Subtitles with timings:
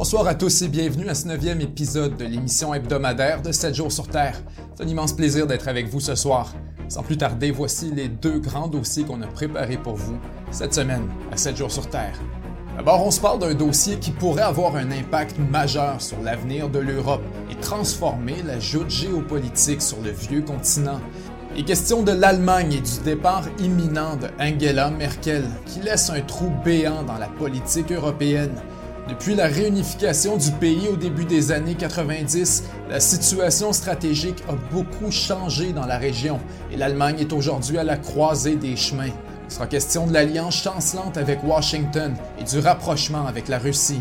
[0.00, 3.92] Bonsoir à tous et bienvenue à ce neuvième épisode de l'émission hebdomadaire de 7 jours
[3.92, 4.40] sur Terre.
[4.74, 6.54] C'est un immense plaisir d'être avec vous ce soir.
[6.88, 10.18] Sans plus tarder, voici les deux grands dossiers qu'on a préparés pour vous
[10.50, 12.18] cette semaine à 7 jours sur Terre.
[12.78, 16.78] D'abord, on se parle d'un dossier qui pourrait avoir un impact majeur sur l'avenir de
[16.78, 21.00] l'Europe et transformer la joute géopolitique sur le vieux continent.
[21.58, 26.50] Et question de l'Allemagne et du départ imminent de Angela Merkel, qui laisse un trou
[26.64, 28.62] béant dans la politique européenne.
[29.08, 35.10] Depuis la réunification du pays au début des années 90, la situation stratégique a beaucoup
[35.10, 36.38] changé dans la région
[36.70, 39.10] et l'Allemagne est aujourd'hui à la croisée des chemins.
[39.48, 44.00] Il sera question de l'alliance chancelante avec Washington et du rapprochement avec la Russie.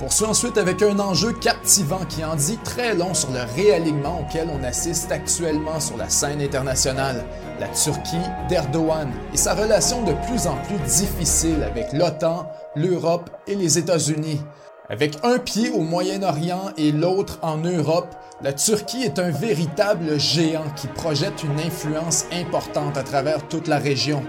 [0.00, 4.48] Poursuit ensuite avec un enjeu captivant qui en dit très long sur le réalignement auquel
[4.50, 7.22] on assiste actuellement sur la scène internationale,
[7.60, 8.16] la Turquie
[8.48, 14.40] d'Erdogan et sa relation de plus en plus difficile avec l'OTAN, l'Europe et les États-Unis.
[14.88, 18.08] Avec un pied au Moyen-Orient et l'autre en Europe,
[18.40, 23.78] la Turquie est un véritable géant qui projette une influence importante à travers toute la
[23.78, 24.22] région.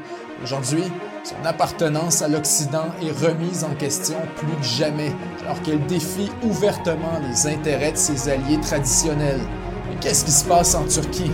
[0.43, 0.83] Aujourd'hui,
[1.23, 5.11] son appartenance à l'Occident est remise en question plus que jamais,
[5.43, 9.41] alors qu'elle défie ouvertement les intérêts de ses alliés traditionnels.
[9.89, 11.31] Mais qu'est-ce qui se passe en Turquie?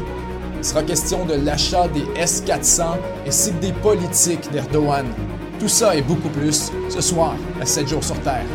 [0.58, 2.84] Il sera question de l'achat des S-400
[3.28, 5.06] ainsi que des politiques d'Erdogan.
[5.60, 8.46] Tout ça et beaucoup plus ce soir à 7 jours sur Terre.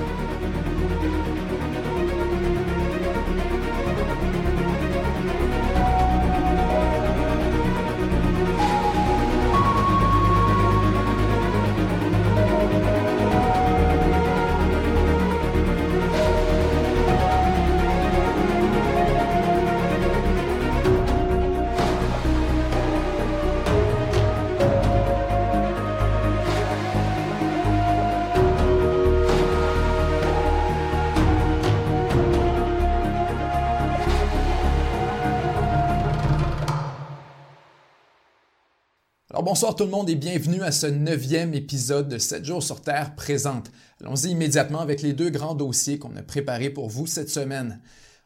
[39.83, 43.73] Tout le monde et bienvenue à ce neuvième épisode de 7 jours sur Terre présente.
[44.01, 47.81] Allons-y immédiatement avec les deux grands dossiers qu'on a préparés pour vous cette semaine.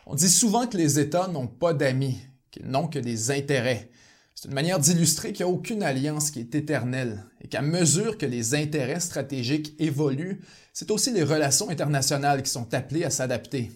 [0.05, 2.19] On dit souvent que les États n'ont pas d'amis,
[2.51, 3.89] qu'ils n'ont que des intérêts.
[4.35, 8.19] C'est une manière d'illustrer qu'il n'y a aucune alliance qui est éternelle et qu'à mesure
[8.19, 10.43] que les intérêts stratégiques évoluent,
[10.75, 13.71] c'est aussi les relations internationales qui sont appelées à s'adapter.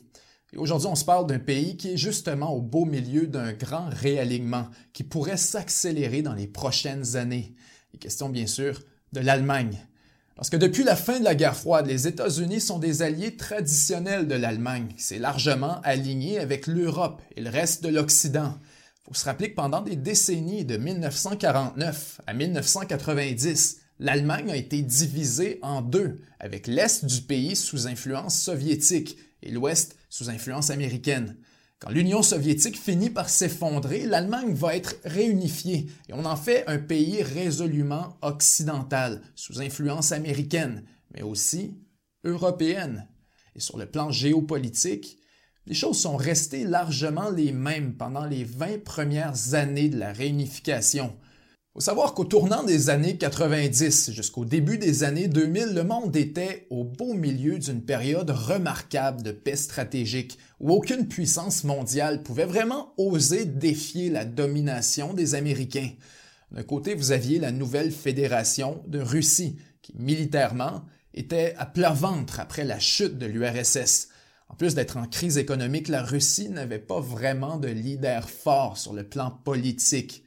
[0.53, 3.89] Et aujourd'hui, on se parle d'un pays qui est justement au beau milieu d'un grand
[3.89, 7.55] réalignement qui pourrait s'accélérer dans les prochaines années.
[7.95, 8.81] Est question, bien sûr,
[9.13, 9.79] de l'Allemagne.
[10.35, 14.27] Parce que depuis la fin de la guerre froide, les États-Unis sont des alliés traditionnels
[14.27, 14.89] de l'Allemagne.
[14.97, 18.55] C'est largement aligné avec l'Europe et le reste de l'Occident.
[18.57, 24.81] Il faut se rappeler que pendant des décennies, de 1949 à 1990, l'Allemagne a été
[24.83, 31.37] divisée en deux, avec l'Est du pays sous influence soviétique et l'Ouest sous influence américaine.
[31.79, 36.79] Quand l'Union soviétique finit par s'effondrer, l'Allemagne va être réunifiée et on en fait un
[36.79, 40.85] pays résolument occidental, sous influence américaine,
[41.15, 41.79] mais aussi
[42.25, 43.09] européenne.
[43.57, 45.19] Et sur le plan géopolitique,
[45.67, 51.17] les choses sont restées largement les mêmes pendant les 20 premières années de la réunification.
[51.75, 56.67] Faut savoir qu'au tournant des années 90 jusqu'au début des années 2000, le monde était
[56.69, 62.93] au beau milieu d'une période remarquable de paix stratégique où aucune puissance mondiale pouvait vraiment
[62.97, 65.91] oser défier la domination des Américains.
[66.51, 70.83] D'un côté, vous aviez la nouvelle fédération de Russie qui militairement
[71.15, 74.09] était à plat ventre après la chute de l'URSS.
[74.49, 78.93] En plus d'être en crise économique, la Russie n'avait pas vraiment de leader fort sur
[78.93, 80.25] le plan politique.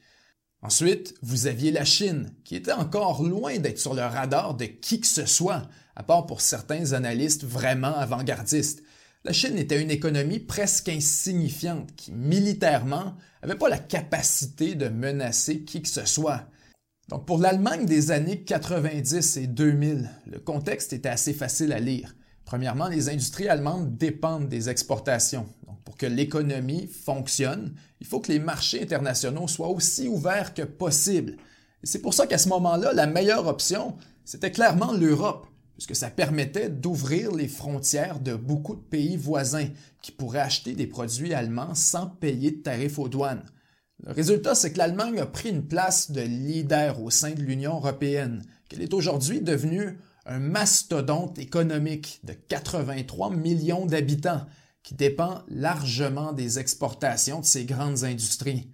[0.64, 4.98] Ensuite, vous aviez la Chine, qui était encore loin d'être sur le radar de qui
[4.98, 8.82] que ce soit, à part pour certains analystes vraiment avant-gardistes.
[9.24, 15.64] La Chine était une économie presque insignifiante qui, militairement, n'avait pas la capacité de menacer
[15.64, 16.48] qui que ce soit.
[17.10, 22.16] Donc pour l'Allemagne des années 90 et 2000, le contexte était assez facile à lire.
[22.46, 25.46] Premièrement, les industries allemandes dépendent des exportations.
[25.84, 31.36] Pour que l'économie fonctionne, il faut que les marchés internationaux soient aussi ouverts que possible.
[31.82, 36.70] C'est pour ça qu'à ce moment-là, la meilleure option, c'était clairement l'Europe, puisque ça permettait
[36.70, 39.68] d'ouvrir les frontières de beaucoup de pays voisins
[40.00, 43.44] qui pourraient acheter des produits allemands sans payer de tarifs aux douanes.
[44.02, 47.76] Le résultat, c'est que l'Allemagne a pris une place de leader au sein de l'Union
[47.76, 54.46] européenne, qu'elle est aujourd'hui devenue un mastodonte économique de 83 millions d'habitants
[54.84, 58.70] qui dépend largement des exportations de ces grandes industries.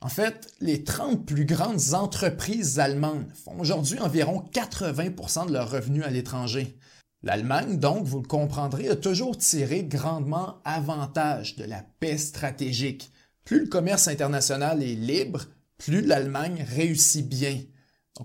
[0.00, 6.04] En fait, les 30 plus grandes entreprises allemandes font aujourd'hui environ 80% de leurs revenus
[6.04, 6.78] à l'étranger.
[7.22, 13.10] L'Allemagne, donc, vous le comprendrez, a toujours tiré grandement avantage de la paix stratégique.
[13.44, 15.46] Plus le commerce international est libre,
[15.78, 17.58] plus l'Allemagne réussit bien.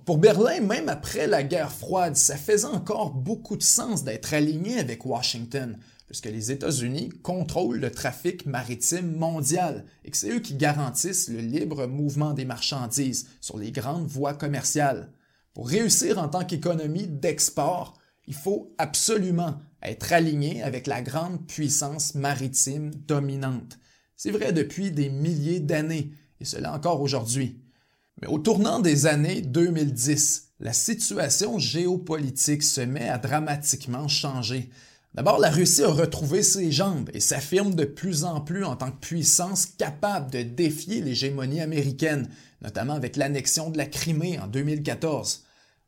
[0.06, 4.80] Pour Berlin, même après la guerre froide, ça faisait encore beaucoup de sens d'être aligné
[4.80, 5.78] avec Washington,
[6.12, 11.40] puisque les États-Unis contrôlent le trafic maritime mondial et que c'est eux qui garantissent le
[11.40, 15.14] libre mouvement des marchandises sur les grandes voies commerciales.
[15.54, 17.98] Pour réussir en tant qu'économie d'export,
[18.28, 23.80] il faut absolument être aligné avec la grande puissance maritime dominante.
[24.18, 26.12] C'est vrai depuis des milliers d'années,
[26.42, 27.62] et cela encore aujourd'hui.
[28.22, 34.70] Mais au tournant des années 2010, la situation géopolitique se met à dramatiquement changer.
[35.14, 38.92] D'abord, la Russie a retrouvé ses jambes et s'affirme de plus en plus en tant
[38.92, 42.30] que puissance capable de défier l'hégémonie américaine,
[42.62, 45.44] notamment avec l'annexion de la Crimée en 2014.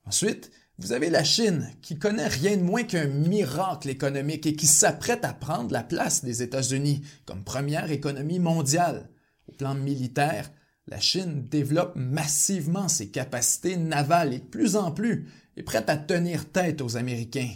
[0.06, 4.68] Ensuite, vous avez la Chine, qui connaît rien de moins qu'un miracle économique et qui
[4.68, 9.10] s'apprête à prendre la place des États-Unis comme première économie mondiale.
[9.48, 10.52] Au plan militaire,
[10.88, 15.96] la Chine développe massivement ses capacités navales et de plus en plus est prête à
[15.96, 17.52] tenir tête aux Américains.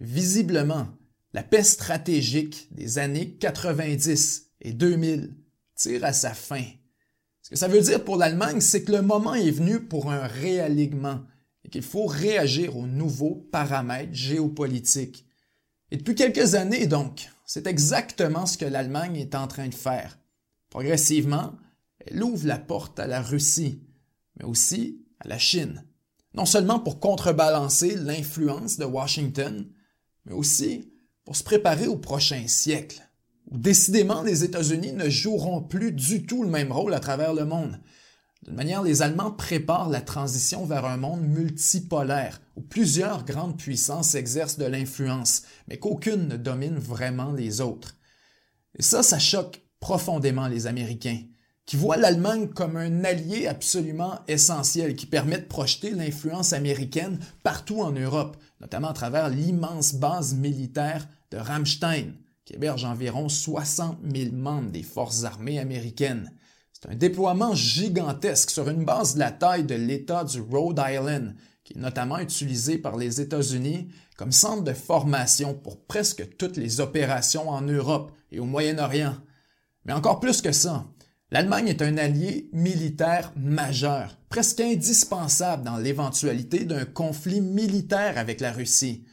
[0.00, 0.88] Visiblement,
[1.32, 5.34] la paix stratégique des années 90 et 2000
[5.74, 6.64] tire à sa fin.
[7.42, 10.26] Ce que ça veut dire pour l'Allemagne, c'est que le moment est venu pour un
[10.26, 11.22] réalignement
[11.64, 15.26] et qu'il faut réagir aux nouveaux paramètres géopolitiques.
[15.90, 20.18] Et depuis quelques années, donc, c'est exactement ce que l'Allemagne est en train de faire.
[20.68, 21.54] Progressivement,
[22.00, 23.82] elle ouvre la porte à la Russie,
[24.36, 25.84] mais aussi à la Chine,
[26.34, 29.66] non seulement pour contrebalancer l'influence de Washington,
[30.24, 30.92] mais aussi
[31.24, 33.02] pour se préparer au prochain siècle,
[33.50, 37.44] où décidément les États-Unis ne joueront plus du tout le même rôle à travers le
[37.44, 37.78] monde.
[38.44, 44.14] D'une manière, les Allemands préparent la transition vers un monde multipolaire, où plusieurs grandes puissances
[44.14, 47.96] exercent de l'influence, mais qu'aucune ne domine vraiment les autres.
[48.78, 51.20] Et ça, ça choque profondément les Américains,
[51.68, 57.82] qui voient l'Allemagne comme un allié absolument essentiel qui permet de projeter l'influence américaine partout
[57.82, 62.14] en Europe, notamment à travers l'immense base militaire de Ramstein,
[62.46, 66.32] qui héberge environ 60 000 membres des forces armées américaines.
[66.72, 71.34] C'est un déploiement gigantesque sur une base de la taille de l'État du Rhode Island,
[71.64, 76.80] qui est notamment utilisé par les États-Unis comme centre de formation pour presque toutes les
[76.80, 79.16] opérations en Europe et au Moyen-Orient.
[79.84, 80.86] Mais encore plus que ça,
[81.30, 88.52] l'Allemagne est un allié militaire majeur, presque indispensable dans l'éventualité d'un conflit militaire avec la
[88.52, 89.04] Russie.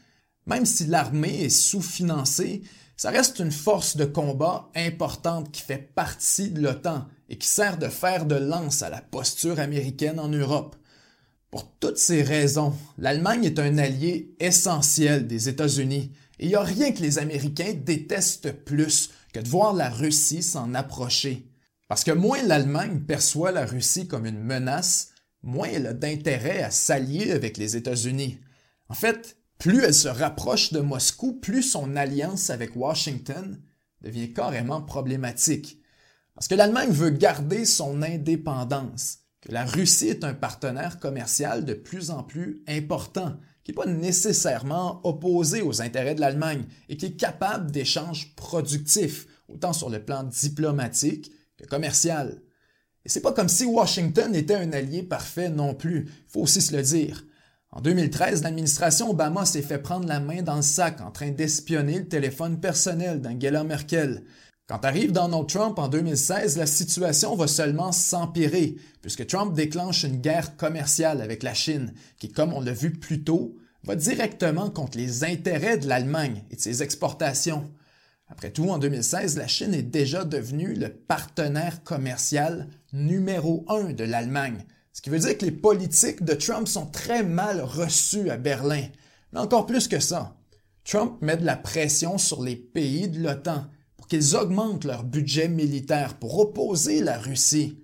[0.46, 2.62] Même si l'armée est sous-financée,
[2.98, 7.78] ça reste une force de combat importante qui fait partie de l'OTAN et qui sert
[7.78, 10.78] de fer de lance à la posture américaine en Europe.
[11.52, 16.64] Pour toutes ces raisons, l'Allemagne est un allié essentiel des États-Unis et il n'y a
[16.64, 21.50] rien que les Américains détestent plus que de voir la Russie s'en approcher.
[21.88, 25.10] Parce que moins l'Allemagne perçoit la Russie comme une menace,
[25.44, 28.40] moins elle a d'intérêt à s'allier avec les États-Unis.
[28.90, 33.62] En fait, plus elle se rapproche de Moscou, plus son alliance avec Washington
[34.02, 35.80] devient carrément problématique.
[36.34, 41.74] Parce que l'Allemagne veut garder son indépendance, que la Russie est un partenaire commercial de
[41.74, 47.08] plus en plus important, qui n'est pas nécessairement opposé aux intérêts de l'Allemagne et qui
[47.08, 51.32] est capable d'échanges productifs, autant sur le plan diplomatique
[51.64, 52.42] commercial.
[53.06, 56.62] Et c'est pas comme si Washington était un allié parfait non plus, il faut aussi
[56.62, 57.24] se le dire.
[57.72, 62.00] En 2013, l'administration Obama s'est fait prendre la main dans le sac en train d'espionner
[62.00, 64.24] le téléphone personnel d'Angela Merkel.
[64.68, 70.22] Quand arrive Donald Trump en 2016, la situation va seulement s'empirer, puisque Trump déclenche une
[70.22, 74.98] guerre commerciale avec la Chine, qui, comme on l'a vu plus tôt, va directement contre
[74.98, 77.70] les intérêts de l'Allemagne et de ses exportations.
[78.28, 84.04] Après tout, en 2016, la Chine est déjà devenue le partenaire commercial numéro un de
[84.04, 88.38] l'Allemagne, ce qui veut dire que les politiques de Trump sont très mal reçues à
[88.38, 88.88] Berlin.
[89.32, 90.38] Mais encore plus que ça,
[90.84, 93.66] Trump met de la pression sur les pays de l'OTAN
[94.08, 97.80] qu'ils augmentent leur budget militaire pour opposer la Russie.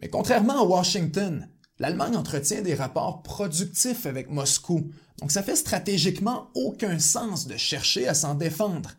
[0.00, 6.50] Mais contrairement à Washington, l'Allemagne entretient des rapports productifs avec Moscou, donc ça fait stratégiquement
[6.54, 8.90] aucun sens de chercher à s'en défendre.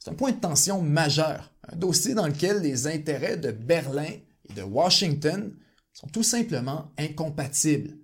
[0.00, 4.08] C'est un point de tension majeur, un dossier dans lequel les intérêts de Berlin
[4.48, 5.52] et de Washington
[5.92, 7.98] sont tout simplement incompatibles.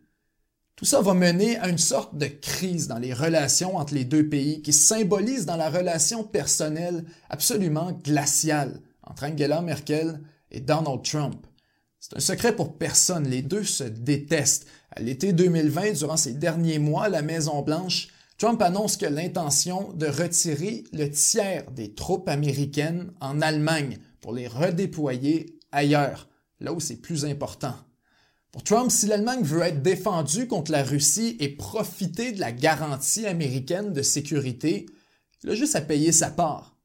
[0.77, 4.29] Tout ça va mener à une sorte de crise dans les relations entre les deux
[4.29, 11.47] pays qui symbolise dans la relation personnelle absolument glaciale entre Angela Merkel et Donald Trump.
[11.99, 14.67] C'est un secret pour personne, les deux se détestent.
[14.91, 20.85] À l'été 2020, durant ces derniers mois, la Maison-Blanche Trump annonce que l'intention de retirer
[20.93, 26.29] le tiers des troupes américaines en Allemagne pour les redéployer ailleurs,
[26.61, 27.75] là où c'est plus important.
[28.53, 33.27] Pour Trump, si l'Allemagne veut être défendue contre la Russie et profiter de la garantie
[33.27, 34.87] américaine de sécurité,
[35.43, 36.77] il a juste à payer sa part.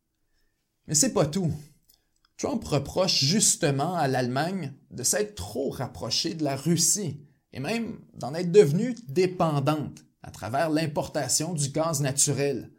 [0.87, 1.51] Mais c'est pas tout.
[2.37, 7.19] Trump reproche justement à l'Allemagne de s'être trop rapprochée de la Russie
[7.51, 12.71] et même d'en être devenue dépendante à travers l'importation du gaz naturel.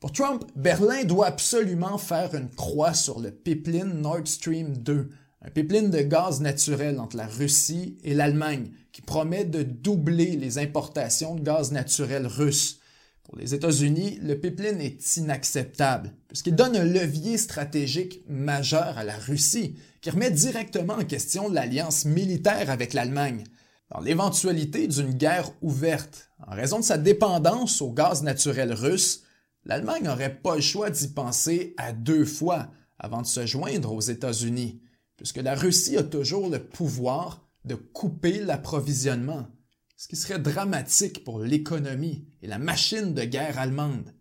[0.00, 5.08] Pour Trump, Berlin doit absolument faire une croix sur le pipeline Nord Stream 2,
[5.40, 10.58] un pipeline de gaz naturel entre la Russie et l'Allemagne qui promet de doubler les
[10.58, 12.80] importations de gaz naturel russe.
[13.24, 19.16] Pour les États-Unis, le pipeline est inacceptable puisqu'il donne un levier stratégique majeur à la
[19.16, 23.44] Russie qui remet directement en question l'alliance militaire avec l'Allemagne.
[23.90, 29.22] Dans l'éventualité d'une guerre ouverte, en raison de sa dépendance au gaz naturel russe,
[29.64, 34.00] l'Allemagne n'aurait pas le choix d'y penser à deux fois avant de se joindre aux
[34.00, 34.80] États-Unis
[35.16, 39.46] puisque la Russie a toujours le pouvoir de couper l'approvisionnement,
[39.96, 44.12] ce qui serait dramatique pour l'économie et la machine de guerre allemande.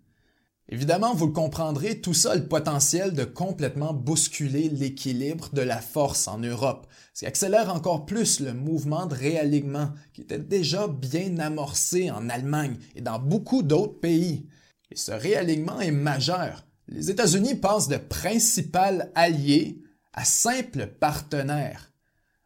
[0.69, 5.81] Évidemment, vous le comprendrez, tout ça a le potentiel de complètement bousculer l'équilibre de la
[5.81, 10.87] force en Europe, ce qui accélère encore plus le mouvement de réalignement qui était déjà
[10.87, 14.47] bien amorcé en Allemagne et dans beaucoup d'autres pays.
[14.89, 16.65] Et ce réalignement est majeur.
[16.87, 19.81] Les États-Unis passent de principal allié
[20.13, 21.91] à simple partenaire.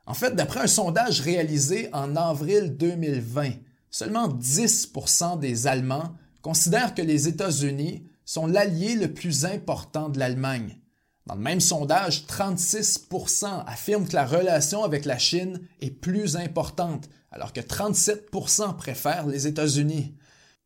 [0.07, 3.51] En fait, d'après un sondage réalisé en avril 2020,
[3.91, 10.77] seulement 10% des Allemands considèrent que les États-Unis sont l'allié le plus important de l'Allemagne.
[11.25, 17.09] Dans le même sondage, 36% affirment que la relation avec la Chine est plus importante,
[17.31, 20.13] alors que 37% préfèrent les États-Unis.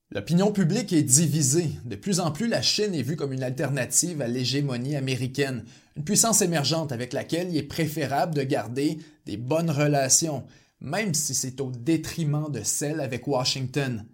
[0.10, 1.70] L'opinion publique est divisée.
[1.86, 5.63] De plus en plus, la Chine est vue comme une alternative à l'hégémonie américaine,
[5.96, 10.46] une puissance émergente avec laquelle il est préférable de garder des bonnes relations,
[10.80, 14.06] même si c'est au détriment de celles avec Washington.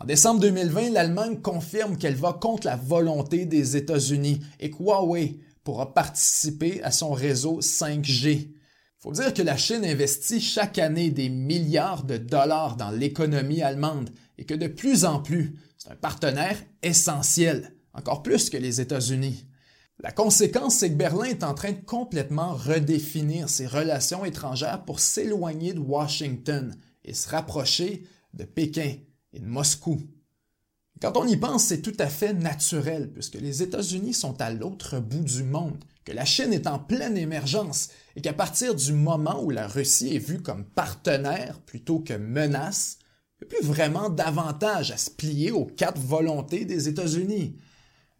[0.00, 5.40] En décembre 2020, l'Allemagne confirme qu'elle va contre la volonté des États-Unis et que Huawei
[5.64, 8.30] pourra participer à son réseau 5G.
[8.30, 8.52] Il
[9.00, 14.10] faut dire que la Chine investit chaque année des milliards de dollars dans l'économie allemande
[14.38, 19.46] et que de plus en plus, c'est un partenaire essentiel, encore plus que les États-Unis.
[19.98, 25.00] La conséquence, c'est que Berlin est en train de complètement redéfinir ses relations étrangères pour
[25.00, 28.94] s'éloigner de Washington et se rapprocher de Pékin
[29.32, 30.00] et de Moscou.
[31.00, 34.98] Quand on y pense, c'est tout à fait naturel, puisque les États-Unis sont à l'autre
[34.98, 39.42] bout du monde, que la Chine est en pleine émergence et qu'à partir du moment
[39.42, 42.98] où la Russie est vue comme partenaire plutôt que menace,
[43.40, 47.56] il n'y a plus vraiment d'avantage à se plier aux quatre volontés des États-Unis.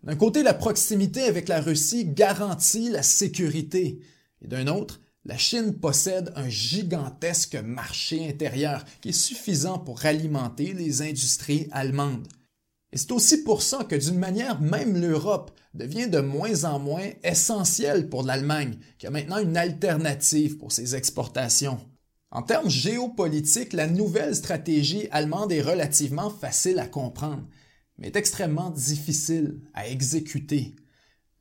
[0.04, 4.00] D'un côté, la proximité avec la Russie garantit la sécurité,
[4.40, 10.72] et d'un autre, la Chine possède un gigantesque marché intérieur qui est suffisant pour alimenter
[10.72, 12.26] les industries allemandes.
[12.92, 17.10] Et c'est aussi pour ça que d'une manière, même l'Europe devient de moins en moins
[17.22, 21.78] essentielle pour l'Allemagne, qui a maintenant une alternative pour ses exportations.
[22.30, 27.46] En termes géopolitiques, la nouvelle stratégie allemande est relativement facile à comprendre,
[27.98, 30.74] mais est extrêmement difficile à exécuter.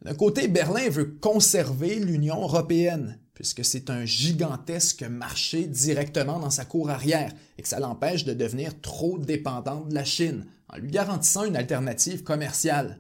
[0.01, 6.65] D'un côté, Berlin veut conserver l'Union européenne, puisque c'est un gigantesque marché directement dans sa
[6.65, 10.89] cour arrière et que ça l'empêche de devenir trop dépendant de la Chine, en lui
[10.89, 12.99] garantissant une alternative commerciale.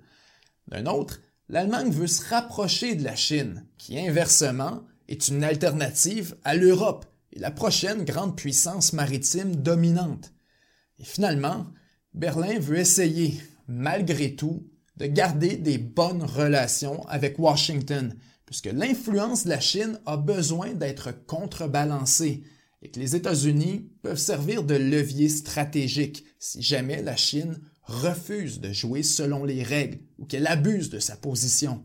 [0.67, 6.55] D'un autre, l'Allemagne veut se rapprocher de la Chine, qui inversement est une alternative à
[6.55, 10.33] l'Europe et la prochaine grande puissance maritime dominante.
[10.99, 11.65] Et finalement,
[12.13, 18.13] Berlin veut essayer, malgré tout, de garder des bonnes relations avec Washington,
[18.47, 22.43] puisque l'influence de la Chine a besoin d'être contrebalancée
[22.81, 28.71] et que les États-Unis peuvent servir de levier stratégique si jamais la Chine refuse de
[28.71, 31.83] jouer selon les règles ou qu'elle abuse de sa position.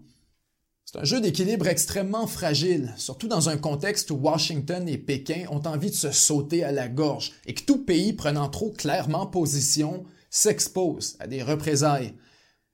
[0.84, 5.62] C'est un jeu d'équilibre extrêmement fragile, surtout dans un contexte où Washington et Pékin ont
[5.66, 10.04] envie de se sauter à la gorge et que tout pays prenant trop clairement position
[10.30, 12.14] s'expose à des représailles.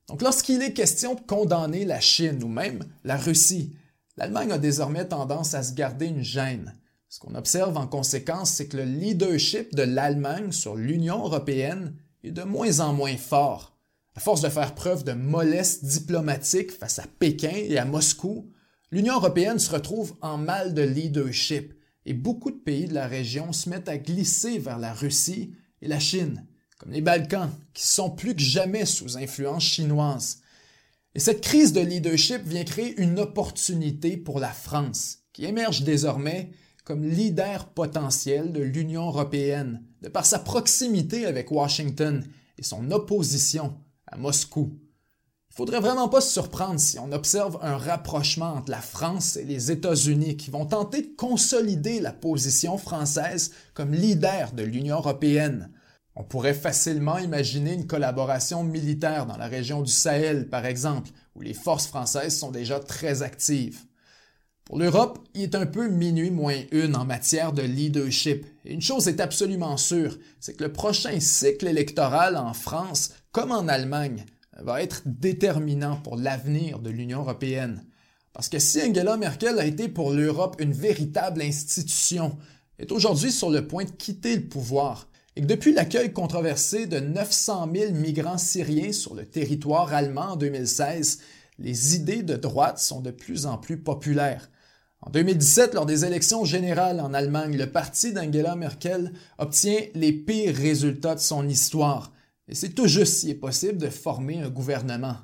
[0.07, 3.73] Donc lorsqu'il est question de condamner la Chine ou même la Russie,
[4.19, 6.75] l'Allemagne a désormais tendance à se garder une gêne.
[7.07, 11.95] Ce qu'on observe en conséquence, c'est que le leadership de l'Allemagne sur l'Union européenne
[12.25, 13.77] est de moins en moins fort.
[14.15, 18.51] À force de faire preuve de mollesse diplomatique face à Pékin et à Moscou,
[18.91, 21.73] l'Union européenne se retrouve en mal de leadership
[22.05, 25.87] et beaucoup de pays de la région se mettent à glisser vers la Russie et
[25.87, 26.45] la Chine,
[26.77, 30.41] comme les Balkans, qui sont plus que jamais sous influence chinoise.
[31.15, 36.51] Et cette crise de leadership vient créer une opportunité pour la France, qui émerge désormais
[36.85, 42.23] comme leader potentiel de l'Union européenne, de par sa proximité avec Washington
[42.57, 43.75] et son opposition
[44.07, 44.79] à Moscou.
[45.51, 49.45] Il faudrait vraiment pas se surprendre si on observe un rapprochement entre la France et
[49.45, 55.71] les États-Unis qui vont tenter de consolider la position française comme leader de l'Union européenne.
[56.19, 61.39] On pourrait facilement imaginer une collaboration militaire dans la région du Sahel, par exemple, où
[61.39, 63.85] les forces françaises sont déjà très actives.
[64.65, 68.45] Pour l'Europe, il est un peu minuit moins une en matière de leadership.
[68.65, 73.53] Et une chose est absolument sûre, c'est que le prochain cycle électoral en France, comme
[73.53, 74.25] en Allemagne,
[74.61, 77.85] va être déterminant pour l'avenir de l'Union européenne.
[78.33, 82.37] Parce que si Angela Merkel a été pour l'Europe une véritable institution,
[82.77, 86.99] est aujourd'hui sur le point de quitter le pouvoir, et que depuis l'accueil controversé de
[86.99, 91.19] 900 000 migrants syriens sur le territoire allemand en 2016,
[91.59, 94.49] les idées de droite sont de plus en plus populaires.
[95.01, 100.55] En 2017, lors des élections générales en Allemagne, le parti d'Angela Merkel obtient les pires
[100.55, 102.11] résultats de son histoire.
[102.49, 105.15] Et c'est tout juste s'il est possible de former un gouvernement.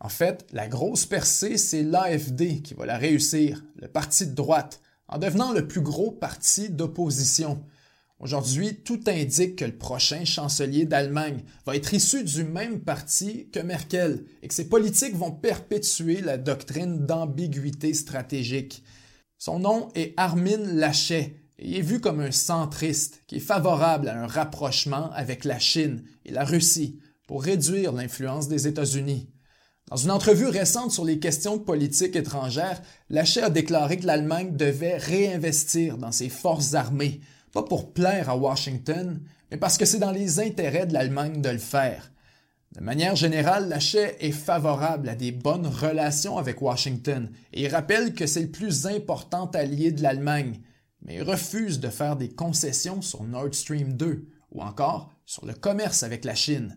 [0.00, 4.80] En fait, la grosse percée, c'est l'AFD qui va la réussir, le parti de droite,
[5.08, 7.64] en devenant le plus gros parti d'opposition.
[8.24, 13.60] Aujourd'hui, tout indique que le prochain chancelier d'Allemagne va être issu du même parti que
[13.60, 18.82] Merkel et que ses politiques vont perpétuer la doctrine d'ambiguïté stratégique.
[19.36, 24.08] Son nom est Armin Laschet et il est vu comme un centriste qui est favorable
[24.08, 29.28] à un rapprochement avec la Chine et la Russie pour réduire l'influence des États-Unis.
[29.90, 34.56] Dans une entrevue récente sur les questions de politique étrangère, Laschet a déclaré que l'Allemagne
[34.56, 37.20] devait réinvestir dans ses forces armées,
[37.54, 39.20] pas pour plaire à Washington,
[39.50, 42.10] mais parce que c'est dans les intérêts de l'Allemagne de le faire.
[42.74, 48.26] De manière générale, Lachet est favorable à des bonnes relations avec Washington et rappelle que
[48.26, 50.60] c'est le plus important allié de l'Allemagne,
[51.02, 56.02] mais refuse de faire des concessions sur Nord Stream 2 ou encore sur le commerce
[56.02, 56.76] avec la Chine.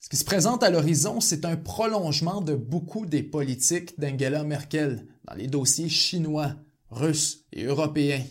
[0.00, 5.06] Ce qui se présente à l'horizon, c'est un prolongement de beaucoup des politiques d'Angela Merkel
[5.24, 6.54] dans les dossiers chinois,
[6.90, 8.24] russes et européens.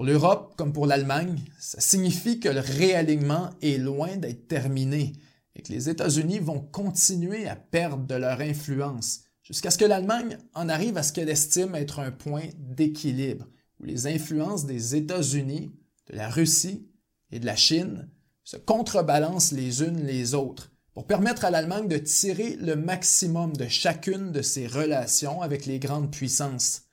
[0.00, 5.12] Pour l'Europe comme pour l'Allemagne, ça signifie que le réalignement est loin d'être terminé
[5.54, 10.38] et que les États-Unis vont continuer à perdre de leur influence jusqu'à ce que l'Allemagne
[10.54, 13.46] en arrive à ce qu'elle estime être un point d'équilibre,
[13.78, 15.70] où les influences des États-Unis,
[16.10, 16.88] de la Russie
[17.30, 18.08] et de la Chine
[18.42, 23.68] se contrebalancent les unes les autres pour permettre à l'Allemagne de tirer le maximum de
[23.68, 26.84] chacune de ses relations avec les grandes puissances.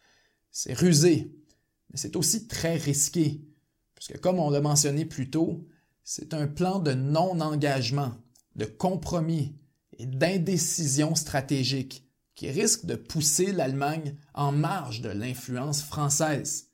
[0.52, 1.37] C'est rusé,
[1.90, 3.42] mais c'est aussi très risqué,
[3.96, 5.68] puisque comme on l'a mentionné plus tôt,
[6.04, 8.14] c'est un plan de non-engagement
[8.56, 9.56] de compromis
[9.98, 16.68] et d'indécision stratégique qui risquent de pousser l'Allemagne en marge de l'influence française.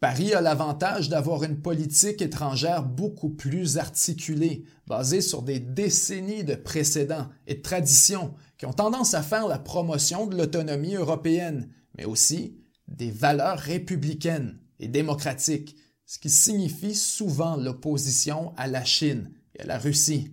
[0.00, 6.54] Paris a l'avantage d'avoir une politique étrangère beaucoup plus articulée, basée sur des décennies de
[6.54, 12.04] précédents et de traditions qui ont tendance à faire la promotion de l'autonomie européenne, mais
[12.04, 19.62] aussi des valeurs républicaines et démocratiques, ce qui signifie souvent l'opposition à la Chine et
[19.62, 20.32] à la Russie.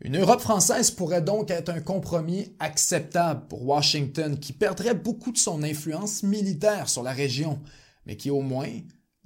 [0.00, 5.38] Une Europe française pourrait donc être un compromis acceptable pour Washington qui perdrait beaucoup de
[5.38, 7.60] son influence militaire sur la région,
[8.04, 8.68] mais qui au moins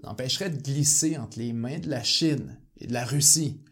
[0.02, 3.62] l'empêcherait de glisser entre les mains de la Chine et de la Russie.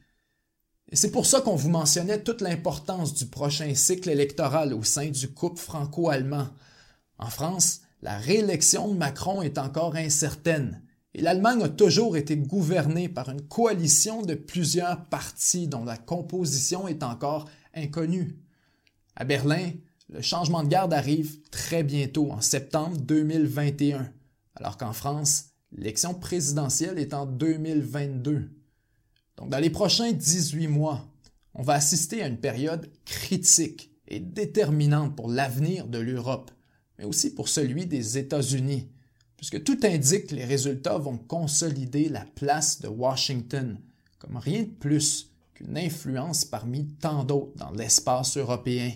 [0.90, 5.08] Et c'est pour ça qu'on vous mentionnait toute l'importance du prochain cycle électoral au sein
[5.10, 6.48] du couple franco-allemand.
[7.18, 10.82] En France, la réélection de Macron est encore incertaine,
[11.14, 16.86] et l'Allemagne a toujours été gouvernée par une coalition de plusieurs partis dont la composition
[16.86, 18.36] est encore inconnue.
[19.16, 19.70] À Berlin,
[20.10, 24.12] le changement de garde arrive très bientôt, en septembre 2021,
[24.54, 28.50] alors qu'en France, l'élection présidentielle est en 2022.
[29.38, 31.08] Donc dans les prochains 18 mois,
[31.54, 36.50] on va assister à une période critique et déterminante pour l'avenir de l'Europe,
[37.04, 38.88] mais aussi pour celui des États-Unis
[39.36, 43.78] puisque tout indique que les résultats vont consolider la place de Washington
[44.18, 48.92] comme rien de plus qu'une influence parmi tant d'autres dans l'espace européen.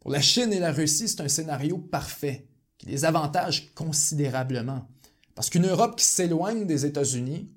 [0.00, 4.86] Pour la Chine et la Russie, c'est un scénario parfait qui les avantage considérablement,
[5.34, 7.50] parce qu'une Europe qui s'éloigne des États-Unis,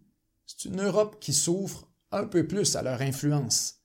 [0.47, 3.81] c'est une Europe qui s'ouvre un peu plus à leur influence.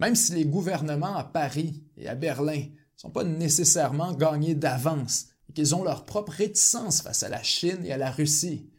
[0.00, 2.64] Même si les gouvernements à Paris et à Berlin
[3.04, 7.84] sont pas nécessairement gagnés d'avance et qu'ils ont leur propre réticence face à la Chine
[7.84, 8.70] et à la Russie.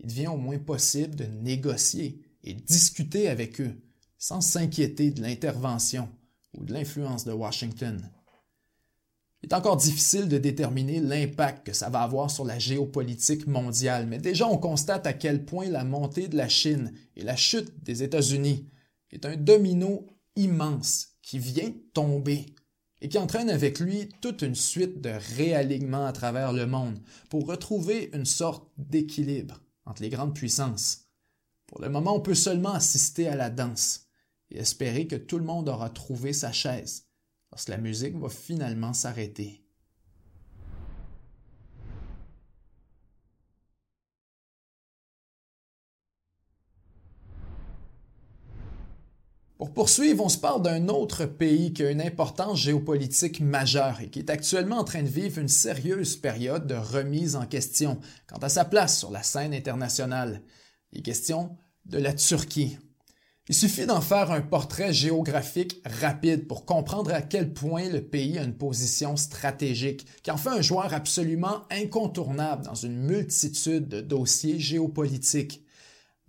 [0.00, 3.80] Il devient au moins possible de négocier et discuter avec eux,
[4.16, 6.08] sans s'inquiéter de l'intervention
[6.56, 8.10] ou de l'influence de Washington.
[9.42, 14.08] Il est encore difficile de déterminer l'impact que ça va avoir sur la géopolitique mondiale,
[14.08, 17.84] mais déjà on constate à quel point la montée de la Chine et la chute
[17.84, 18.68] des États-Unis
[19.12, 22.46] est un domino immense qui vient tomber
[23.00, 26.98] et qui entraîne avec lui toute une suite de réalignements à travers le monde
[27.30, 31.06] pour retrouver une sorte d'équilibre entre les grandes puissances.
[31.66, 34.06] Pour le moment, on peut seulement assister à la danse
[34.50, 37.06] et espérer que tout le monde aura trouvé sa chaise
[37.52, 39.67] lorsque la musique va finalement s'arrêter.
[49.58, 54.08] Pour poursuivre, on se parle d'un autre pays qui a une importance géopolitique majeure et
[54.08, 58.38] qui est actuellement en train de vivre une sérieuse période de remise en question quant
[58.38, 60.42] à sa place sur la scène internationale.
[60.92, 62.78] Il est question de la Turquie.
[63.48, 68.38] Il suffit d'en faire un portrait géographique rapide pour comprendre à quel point le pays
[68.38, 74.00] a une position stratégique, qui en fait un joueur absolument incontournable dans une multitude de
[74.02, 75.64] dossiers géopolitiques.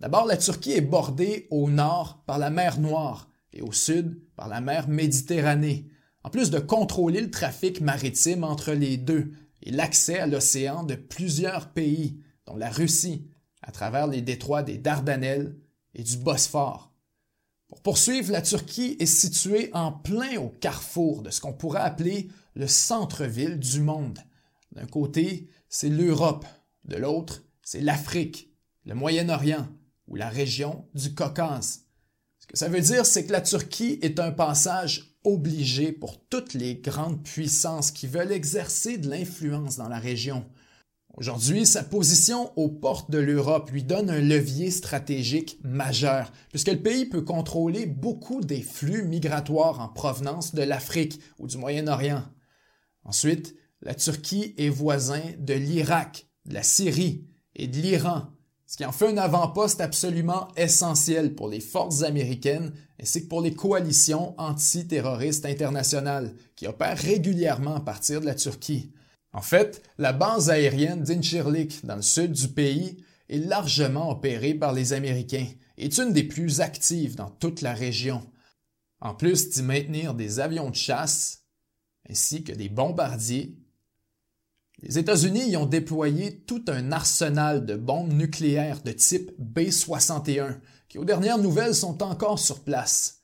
[0.00, 4.48] D'abord, la Turquie est bordée au nord par la mer Noire et au sud par
[4.48, 5.90] la mer Méditerranée,
[6.24, 9.32] en plus de contrôler le trafic maritime entre les deux
[9.62, 13.28] et l'accès à l'océan de plusieurs pays, dont la Russie,
[13.60, 15.54] à travers les détroits des Dardanelles
[15.94, 16.94] et du Bosphore.
[17.68, 22.28] Pour poursuivre, la Turquie est située en plein au carrefour de ce qu'on pourrait appeler
[22.54, 24.18] le centre-ville du monde.
[24.72, 26.46] D'un côté, c'est l'Europe,
[26.84, 28.50] de l'autre, c'est l'Afrique,
[28.86, 29.68] le Moyen-Orient,
[30.10, 31.86] ou la région du Caucase.
[32.40, 36.54] Ce que ça veut dire, c'est que la Turquie est un passage obligé pour toutes
[36.54, 40.44] les grandes puissances qui veulent exercer de l'influence dans la région.
[41.14, 46.80] Aujourd'hui, sa position aux portes de l'Europe lui donne un levier stratégique majeur, puisque le
[46.80, 52.22] pays peut contrôler beaucoup des flux migratoires en provenance de l'Afrique ou du Moyen-Orient.
[53.04, 58.28] Ensuite, la Turquie est voisin de l'Irak, de la Syrie et de l'Iran,
[58.70, 63.40] ce qui en fait un avant-poste absolument essentiel pour les forces américaines ainsi que pour
[63.40, 68.92] les coalitions antiterroristes internationales qui opèrent régulièrement à partir de la Turquie.
[69.32, 74.72] En fait, la base aérienne d'Inchirlik dans le sud du pays est largement opérée par
[74.72, 78.22] les Américains et est une des plus actives dans toute la région.
[79.00, 81.42] En plus d'y maintenir des avions de chasse
[82.08, 83.56] ainsi que des bombardiers
[84.82, 90.56] les États-Unis y ont déployé tout un arsenal de bombes nucléaires de type B-61,
[90.88, 93.20] qui aux dernières nouvelles sont encore sur place.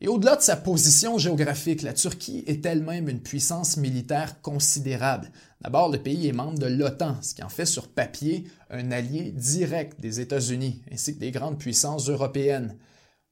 [0.00, 5.30] Et au-delà de sa position géographique, la Turquie est elle-même une puissance militaire considérable.
[5.60, 9.32] D'abord, le pays est membre de l'OTAN, ce qui en fait sur papier un allié
[9.32, 12.76] direct des États-Unis, ainsi que des grandes puissances européennes.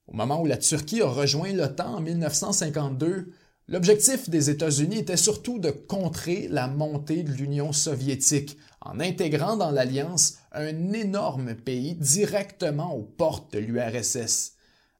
[0.08, 3.32] Au moment où la Turquie a rejoint l'OTAN en 1952,
[3.68, 9.72] L'objectif des États-Unis était surtout de contrer la montée de l'Union soviétique en intégrant dans
[9.72, 14.52] l'alliance un énorme pays directement aux portes de l'URSS.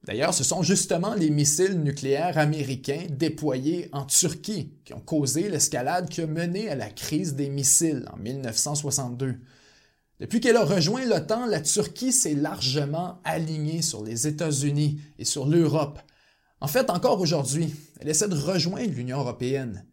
[0.03, 6.09] D'ailleurs, ce sont justement les missiles nucléaires américains déployés en Turquie qui ont causé l'escalade
[6.09, 9.37] qui a mené à la crise des missiles en 1962.
[10.19, 15.47] Depuis qu'elle a rejoint l'OTAN, la Turquie s'est largement alignée sur les États-Unis et sur
[15.47, 16.01] l'Europe,
[16.61, 19.85] en fait, encore aujourd'hui, elle essaie de rejoindre l'Union européenne.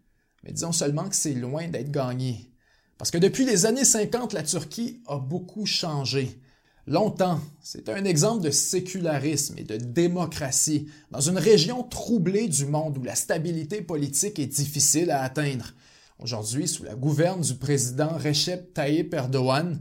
[0.44, 2.52] Mais disons seulement que c'est loin d'être gagné.
[2.98, 6.40] Parce que depuis les années 50, la Turquie a beaucoup changé.
[6.86, 12.98] Longtemps, c'est un exemple de sécularisme et de démocratie dans une région troublée du monde
[12.98, 15.74] où la stabilité politique est difficile à atteindre.
[16.20, 19.80] Aujourd'hui, sous la gouverne du président Recep Tayyip Erdogan,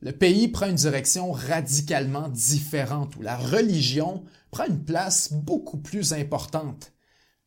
[0.00, 6.12] le pays prend une direction radicalement différente où la religion prend une place beaucoup plus
[6.12, 6.93] importante.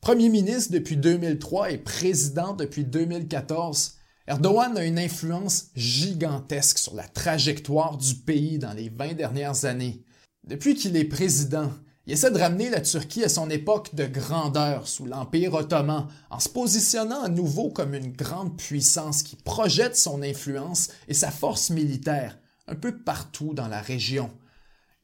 [0.01, 3.95] Premier ministre depuis 2003 et président depuis 2014,
[4.27, 10.03] Erdogan a une influence gigantesque sur la trajectoire du pays dans les 20 dernières années.
[10.45, 11.71] Depuis qu'il est président,
[12.05, 16.39] il essaie de ramener la Turquie à son époque de grandeur sous l'Empire ottoman, en
[16.39, 21.69] se positionnant à nouveau comme une grande puissance qui projette son influence et sa force
[21.69, 24.29] militaire un peu partout dans la région.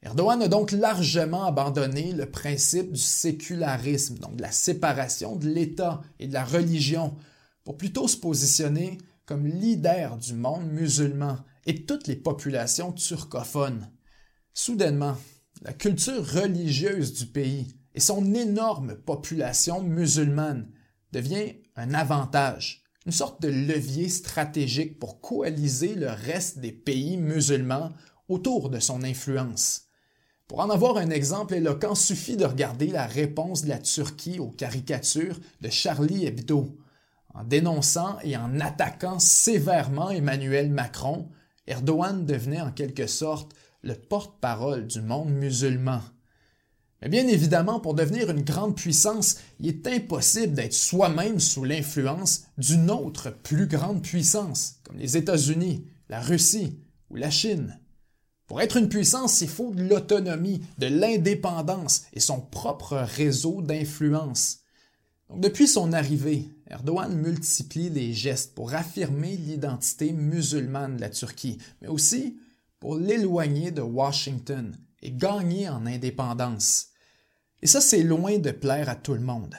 [0.04, 6.02] Erdogan a donc largement abandonné le principe du sécularisme, donc de la séparation de l'État
[6.18, 7.16] et de la religion,
[7.64, 13.90] pour plutôt se positionner comme leader du monde musulman et de toutes les populations turcophones.
[14.52, 15.16] Soudainement,
[15.62, 20.68] la culture religieuse du pays et son énorme population musulmane
[21.12, 27.92] devient un avantage une sorte de levier stratégique pour coaliser le reste des pays musulmans
[28.28, 29.83] autour de son influence.
[30.54, 34.52] Pour en avoir un exemple éloquent, suffit de regarder la réponse de la Turquie aux
[34.52, 36.78] caricatures de Charlie Hebdo.
[37.34, 41.28] En dénonçant et en attaquant sévèrement Emmanuel Macron,
[41.66, 46.02] Erdogan devenait en quelque sorte le porte-parole du monde musulman.
[47.02, 52.44] Mais bien évidemment, pour devenir une grande puissance, il est impossible d'être soi-même sous l'influence
[52.58, 56.78] d'une autre plus grande puissance, comme les États-Unis, la Russie
[57.10, 57.76] ou la Chine.
[58.54, 64.60] Pour être une puissance, il faut de l'autonomie, de l'indépendance et son propre réseau d'influence.
[65.34, 71.88] depuis son arrivée, Erdogan multiplie les gestes pour affirmer l'identité musulmane de la Turquie, mais
[71.88, 72.38] aussi
[72.78, 76.90] pour l'éloigner de Washington et gagner en indépendance.
[77.60, 79.56] Et ça, c'est loin de plaire à tout le monde.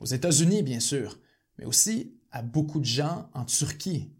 [0.00, 1.18] Aux États-Unis, bien sûr,
[1.58, 4.10] mais aussi à beaucoup de gens en Turquie.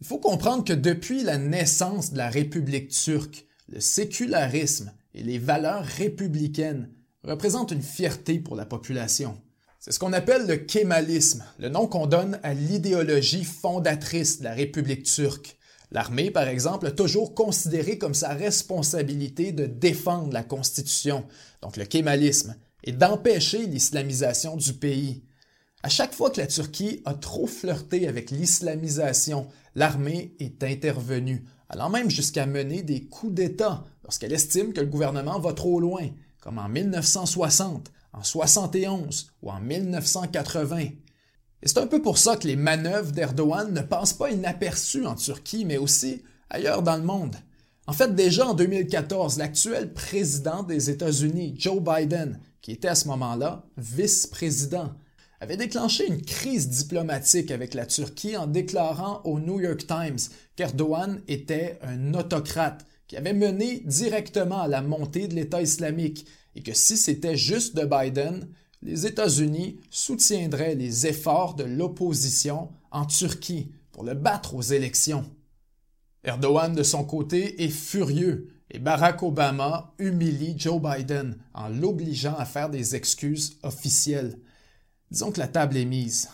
[0.00, 5.38] Il faut comprendre que depuis la naissance de la République turque, le sécularisme et les
[5.38, 6.90] valeurs républicaines
[7.24, 9.40] représentent une fierté pour la population.
[9.78, 14.52] C'est ce qu'on appelle le kémalisme, le nom qu'on donne à l'idéologie fondatrice de la
[14.52, 15.56] République turque.
[15.90, 21.24] L'armée, par exemple, a toujours considéré comme sa responsabilité de défendre la Constitution,
[21.62, 25.22] donc le kémalisme, et d'empêcher l'islamisation du pays.
[25.82, 31.88] À chaque fois que la Turquie a trop flirté avec l'islamisation, l'armée est intervenue, allant
[31.88, 36.08] même jusqu'à mener des coups d'État lorsqu'elle estime que le gouvernement va trop loin,
[36.40, 40.78] comme en 1960, en 71 ou en 1980.
[40.78, 40.94] Et
[41.62, 45.64] c'est un peu pour ça que les manœuvres d'Erdogan ne passent pas inaperçues en Turquie,
[45.64, 47.36] mais aussi ailleurs dans le monde.
[47.86, 53.06] En fait, déjà en 2014, l'actuel président des États-Unis, Joe Biden, qui était à ce
[53.08, 54.92] moment-là vice-président,
[55.40, 60.18] avait déclenché une crise diplomatique avec la Turquie en déclarant au New York Times
[60.54, 66.62] qu'Erdogan était un autocrate qui avait mené directement à la montée de l'État islamique et
[66.62, 68.48] que si c'était juste de Biden,
[68.82, 75.24] les États-Unis soutiendraient les efforts de l'opposition en Turquie pour le battre aux élections.
[76.22, 82.44] Erdogan, de son côté, est furieux et Barack Obama humilie Joe Biden en l'obligeant à
[82.44, 84.38] faire des excuses officielles.
[85.10, 86.28] Disons que la table est mise.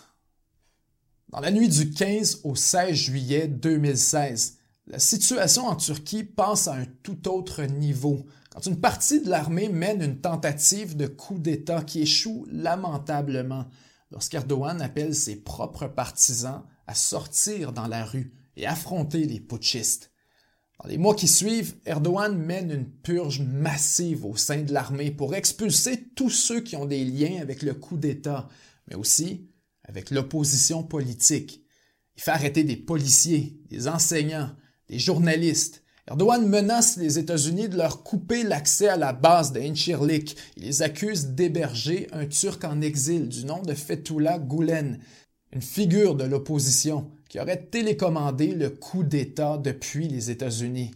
[1.31, 6.75] Dans la nuit du 15 au 16 juillet 2016, la situation en Turquie passe à
[6.75, 11.83] un tout autre niveau quand une partie de l'armée mène une tentative de coup d'État
[11.83, 13.67] qui échoue lamentablement
[14.11, 20.11] lorsqu'Erdogan appelle ses propres partisans à sortir dans la rue et affronter les putschistes.
[20.83, 25.35] Dans les mois qui suivent, Erdogan mène une purge massive au sein de l'armée pour
[25.35, 28.49] expulser tous ceux qui ont des liens avec le coup d'État,
[28.89, 29.49] mais aussi
[29.85, 31.65] avec l'opposition politique.
[32.17, 34.51] Il fait arrêter des policiers, des enseignants,
[34.89, 35.83] des journalistes.
[36.09, 40.37] Erdogan menace les États-Unis de leur couper l'accès à la base de Incirlik.
[40.57, 45.01] Il les accuse d'héberger un Turc en exil du nom de Fethullah Gulen,
[45.53, 50.93] une figure de l'opposition qui aurait télécommandé le coup d'État depuis les États-Unis.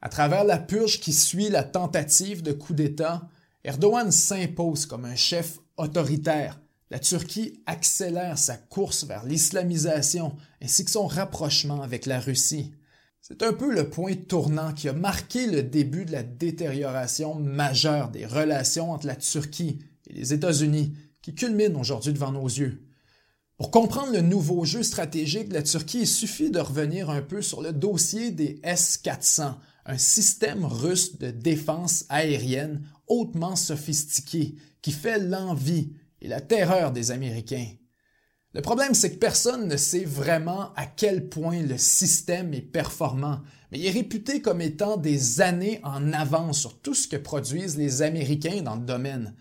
[0.00, 3.28] À travers la purge qui suit la tentative de coup d'État,
[3.64, 6.60] Erdogan s'impose comme un chef autoritaire.
[6.90, 12.72] La Turquie accélère sa course vers l'islamisation ainsi que son rapprochement avec la Russie.
[13.20, 18.08] C'est un peu le point tournant qui a marqué le début de la détérioration majeure
[18.08, 22.87] des relations entre la Turquie et les États-Unis qui culmine aujourd'hui devant nos yeux.
[23.58, 27.42] Pour comprendre le nouveau jeu stratégique de la Turquie, il suffit de revenir un peu
[27.42, 35.18] sur le dossier des S-400, un système russe de défense aérienne hautement sophistiqué qui fait
[35.18, 37.66] l'envie et la terreur des Américains.
[38.54, 43.40] Le problème, c'est que personne ne sait vraiment à quel point le système est performant,
[43.72, 47.76] mais il est réputé comme étant des années en avance sur tout ce que produisent
[47.76, 49.34] les Américains dans le domaine.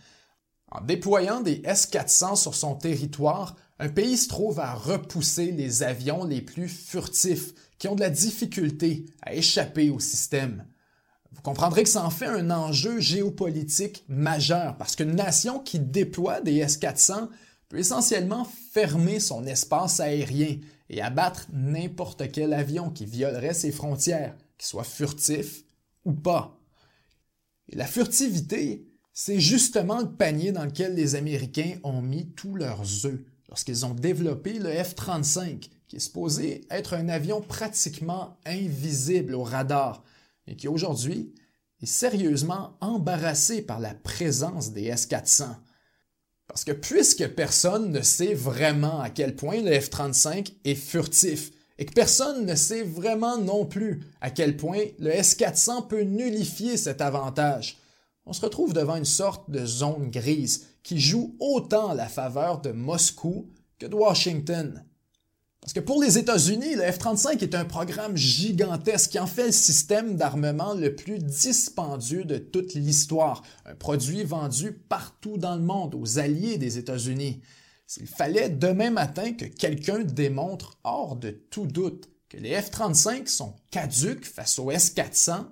[0.72, 6.24] En déployant des S-400 sur son territoire, un pays se trouve à repousser les avions
[6.24, 10.66] les plus furtifs qui ont de la difficulté à échapper au système.
[11.32, 16.42] Vous comprendrez que ça en fait un enjeu géopolitique majeur parce qu'une nation qui déploie
[16.42, 17.30] des S-400
[17.70, 20.58] peut essentiellement fermer son espace aérien
[20.90, 25.64] et abattre n'importe quel avion qui violerait ses frontières, qu'il soit furtif
[26.06, 26.60] ou pas.
[27.70, 33.06] Et la furtivité, c'est justement le panier dans lequel les Américains ont mis tous leurs
[33.06, 39.44] œufs lorsqu'ils ont développé le F-35, qui est supposé être un avion pratiquement invisible au
[39.44, 40.04] radar,
[40.48, 41.34] et qui aujourd'hui
[41.82, 45.46] est sérieusement embarrassé par la présence des S-400.
[46.48, 51.86] Parce que puisque personne ne sait vraiment à quel point le F-35 est furtif, et
[51.86, 57.02] que personne ne sait vraiment non plus à quel point le S-400 peut nullifier cet
[57.02, 57.78] avantage,
[58.28, 62.72] on se retrouve devant une sorte de zone grise qui joue autant la faveur de
[62.72, 64.86] Moscou que de Washington.
[65.60, 69.52] Parce que pour les États-Unis, le F-35 est un programme gigantesque qui en fait le
[69.52, 75.94] système d'armement le plus dispendieux de toute l'histoire, un produit vendu partout dans le monde
[75.94, 77.42] aux alliés des États-Unis.
[77.86, 83.58] S'il fallait demain matin que quelqu'un démontre hors de tout doute que les F-35 sont
[83.72, 85.48] caduques face aux S-400,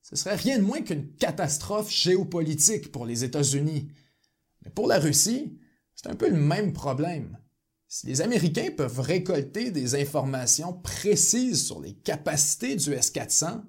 [0.00, 3.90] ce serait rien de moins qu'une catastrophe géopolitique pour les États-Unis.
[4.64, 5.58] Mais pour la Russie,
[5.94, 7.38] c'est un peu le même problème.
[7.88, 13.62] Si les Américains peuvent récolter des informations précises sur les capacités du S-400, ça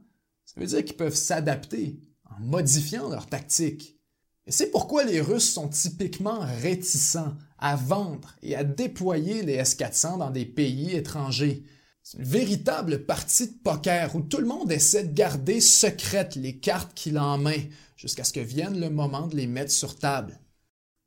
[0.58, 2.00] veut dire qu'ils peuvent s'adapter
[2.30, 3.98] en modifiant leur tactique.
[4.46, 10.20] Et c'est pourquoi les Russes sont typiquement réticents à vendre et à déployer les S-400
[10.20, 11.64] dans des pays étrangers.
[12.04, 16.60] C'est une véritable partie de poker où tout le monde essaie de garder secrètes les
[16.60, 17.60] cartes qu'il a en main
[17.96, 20.40] jusqu'à ce que vienne le moment de les mettre sur table.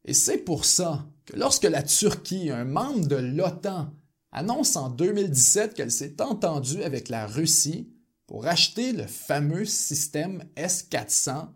[0.04, 3.90] Et c'est pour ça que lorsque la Turquie, un membre de l'OTAN,
[4.32, 7.88] annonce en 2017 qu'elle s'est entendue avec la Russie
[8.26, 11.48] pour acheter le fameux système S-400,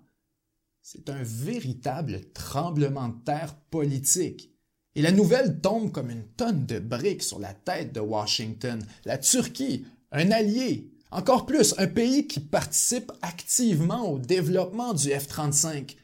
[0.83, 4.55] c'est un véritable tremblement de terre politique.
[4.95, 8.83] Et la nouvelle tombe comme une tonne de briques sur la tête de Washington.
[9.05, 15.97] La Turquie, un allié, encore plus un pays qui participe activement au développement du F-35,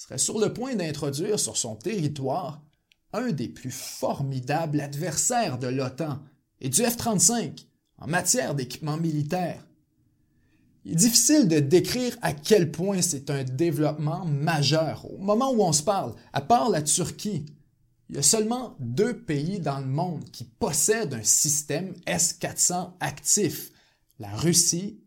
[0.00, 2.62] serait sur le point d'introduire sur son territoire
[3.12, 6.20] un des plus formidables adversaires de l'OTAN
[6.62, 7.66] et du F-35
[7.98, 9.62] en matière d'équipement militaire.
[10.86, 15.04] Il est difficile de décrire à quel point c'est un développement majeur.
[15.12, 17.44] Au moment où on se parle, à part la Turquie,
[18.08, 23.70] il y a seulement deux pays dans le monde qui possèdent un système S-400 actif,
[24.18, 24.98] la Russie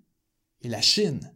[0.61, 1.33] et la Chine.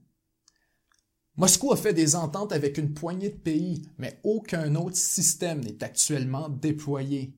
[1.37, 5.83] Moscou a fait des ententes avec une poignée de pays, mais aucun autre système n'est
[5.83, 7.31] actuellement déployé.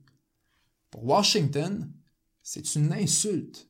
[0.89, 1.91] Pour Washington,
[2.41, 3.69] c'est une insulte,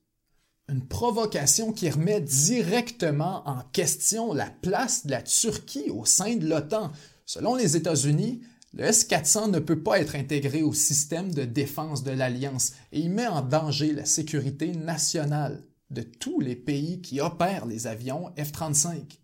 [0.70, 6.48] une provocation qui remet directement en question la place de la Turquie au sein de
[6.48, 6.92] l'OTAN.
[7.26, 8.42] Selon les États-Unis,
[8.74, 13.10] le S-400 ne peut pas être intégré au système de défense de l'Alliance et il
[13.10, 19.18] met en danger la sécurité nationale de tous les pays qui opèrent les avions F-35.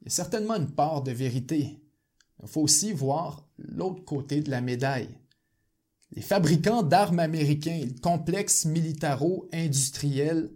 [0.00, 1.78] Il y a certainement une part de vérité.
[2.42, 5.10] Il faut aussi voir l'autre côté de la médaille.
[6.12, 10.50] Les fabricants d'armes américains et le complexe militaro-industriel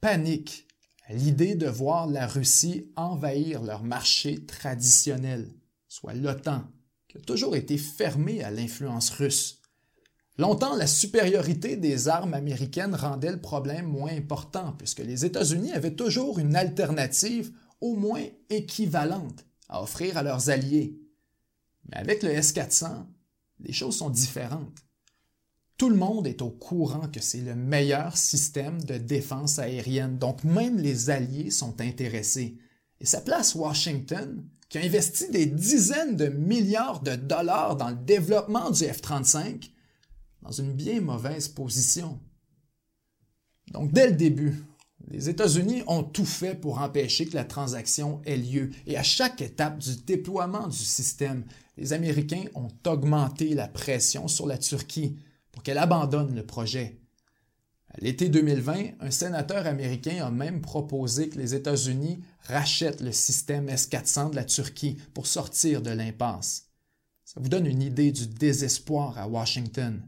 [0.00, 0.66] paniquent
[1.06, 5.48] à l'idée de voir la Russie envahir leur marché traditionnel,
[5.86, 6.64] soit l'OTAN,
[7.08, 9.60] qui a toujours été fermé à l'influence russe.
[10.36, 15.94] Longtemps, la supériorité des armes américaines rendait le problème moins important, puisque les États-Unis avaient
[15.94, 20.98] toujours une alternative au moins équivalente à offrir à leurs alliés.
[21.88, 23.06] Mais avec le S-400,
[23.60, 24.78] les choses sont différentes.
[25.76, 30.42] Tout le monde est au courant que c'est le meilleur système de défense aérienne, donc
[30.42, 32.58] même les alliés sont intéressés.
[33.00, 37.96] Et ça place Washington, qui a investi des dizaines de milliards de dollars dans le
[37.96, 39.70] développement du F-35,
[40.42, 42.20] dans une bien mauvaise position.
[43.72, 44.64] Donc dès le début,
[45.06, 49.40] les États-Unis ont tout fait pour empêcher que la transaction ait lieu et à chaque
[49.40, 51.44] étape du déploiement du système,
[51.76, 55.16] les Américains ont augmenté la pression sur la Turquie
[55.52, 56.98] pour qu'elle abandonne le projet.
[57.90, 63.68] À l'été 2020, un sénateur américain a même proposé que les États-Unis rachètent le système
[63.68, 66.66] S-400 de la Turquie pour sortir de l'impasse.
[67.24, 70.02] Ça vous donne une idée du désespoir à Washington.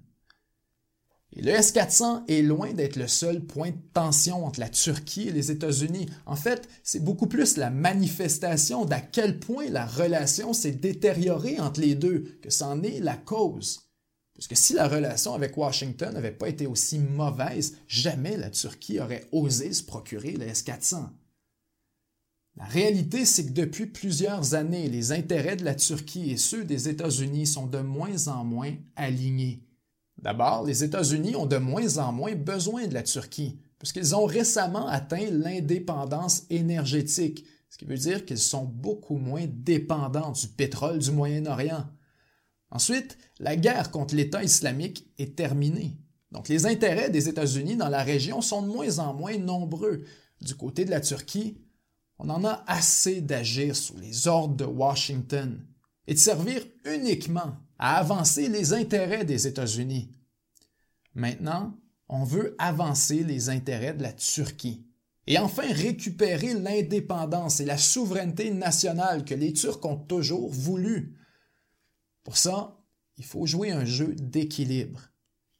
[1.32, 5.32] Et le S-400 est loin d'être le seul point de tension entre la Turquie et
[5.32, 6.06] les États-Unis.
[6.26, 11.80] En fait, c'est beaucoup plus la manifestation d'à quel point la relation s'est détériorée entre
[11.80, 13.90] les deux que c'en est la cause.
[14.34, 18.98] Parce que si la relation avec Washington n'avait pas été aussi mauvaise, jamais la Turquie
[18.98, 21.10] aurait osé se procurer le S-400.
[22.56, 26.88] La réalité, c'est que depuis plusieurs années, les intérêts de la Turquie et ceux des
[26.88, 29.62] États-Unis sont de moins en moins alignés.
[30.22, 34.86] D'abord, les États-Unis ont de moins en moins besoin de la Turquie, puisqu'ils ont récemment
[34.86, 41.10] atteint l'indépendance énergétique, ce qui veut dire qu'ils sont beaucoup moins dépendants du pétrole du
[41.10, 41.86] Moyen-Orient.
[42.70, 45.96] Ensuite, la guerre contre l'État islamique est terminée.
[46.30, 50.04] Donc les intérêts des États-Unis dans la région sont de moins en moins nombreux.
[50.40, 51.58] Du côté de la Turquie,
[52.18, 55.64] on en a assez d'agir sous les ordres de Washington
[56.06, 60.10] et de servir uniquement à avancer les intérêts des États-Unis.
[61.14, 61.78] Maintenant,
[62.10, 64.86] on veut avancer les intérêts de la Turquie.
[65.26, 71.16] et enfin récupérer l'indépendance et la souveraineté nationale que les Turcs ont toujours voulu.
[72.24, 72.82] Pour ça,
[73.16, 75.02] il faut jouer un jeu d'équilibre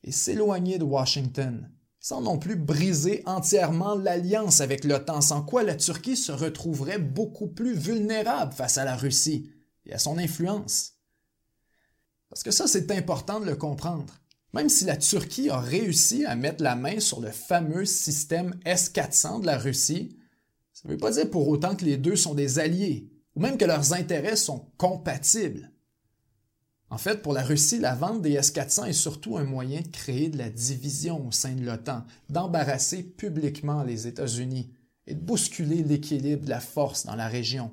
[0.03, 5.77] et s'éloigner de Washington, sans non plus briser entièrement l'alliance avec l'OTAN, sans quoi la
[5.77, 9.53] Turquie se retrouverait beaucoup plus vulnérable face à la Russie
[9.87, 11.00] et à son influence.
[12.31, 14.15] Parce que ça, c'est important de le comprendre.
[14.53, 19.43] Même si la Turquie a réussi à mettre la main sur le fameux système S-400
[19.43, 20.17] de la Russie,
[20.73, 23.59] ça ne veut pas dire pour autant que les deux sont des alliés, ou même
[23.59, 25.71] que leurs intérêts sont compatibles.
[26.89, 30.29] En fait, pour la Russie, la vente des S-400 est surtout un moyen de créer
[30.29, 34.73] de la division au sein de l'OTAN, d'embarrasser publiquement les États-Unis
[35.07, 37.73] et de bousculer l'équilibre de la force dans la région.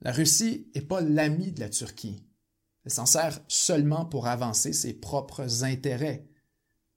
[0.00, 2.25] La Russie n'est pas l'ami de la Turquie.
[2.86, 6.24] Elle s'en sert seulement pour avancer ses propres intérêts.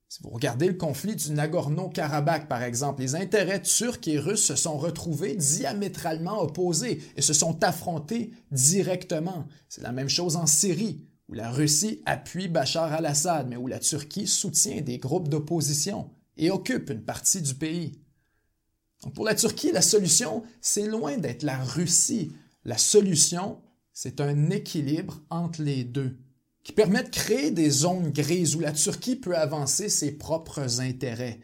[0.08, 4.56] Si vous regardez le conflit du Nagorno-Karabakh, par exemple, les intérêts turcs et russes se
[4.56, 9.48] sont retrouvés diamétralement opposés et se sont affrontés directement.
[9.68, 13.80] C'est la même chose en Syrie, où la Russie appuie Bachar al-Assad, mais où la
[13.80, 18.00] Turquie soutient des groupes d'opposition et occupe une partie du pays.
[19.16, 22.32] pour la Turquie, la solution, c'est loin d'être la Russie.
[22.64, 23.60] La solution,
[24.02, 26.16] c'est un équilibre entre les deux
[26.64, 31.42] qui permet de créer des zones grises où la Turquie peut avancer ses propres intérêts.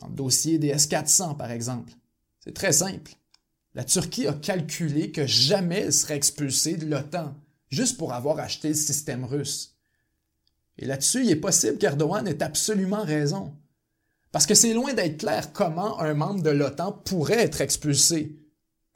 [0.00, 1.92] Dans le dossier des S-400, par exemple.
[2.38, 3.10] C'est très simple.
[3.74, 7.34] La Turquie a calculé que jamais elle serait expulsée de l'OTAN,
[7.68, 9.76] juste pour avoir acheté le système russe.
[10.76, 13.56] Et là-dessus, il est possible qu'Erdogan ait absolument raison.
[14.30, 18.38] Parce que c'est loin d'être clair comment un membre de l'OTAN pourrait être expulsé,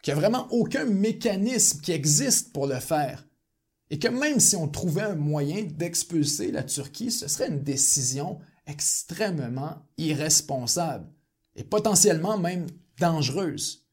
[0.03, 3.25] qu'il n'y a vraiment aucun mécanisme qui existe pour le faire
[3.93, 8.39] et que même si on trouvait un moyen d'expulser la Turquie, ce serait une décision
[8.67, 11.07] extrêmement irresponsable
[11.57, 12.67] et potentiellement même
[12.99, 13.87] dangereuse.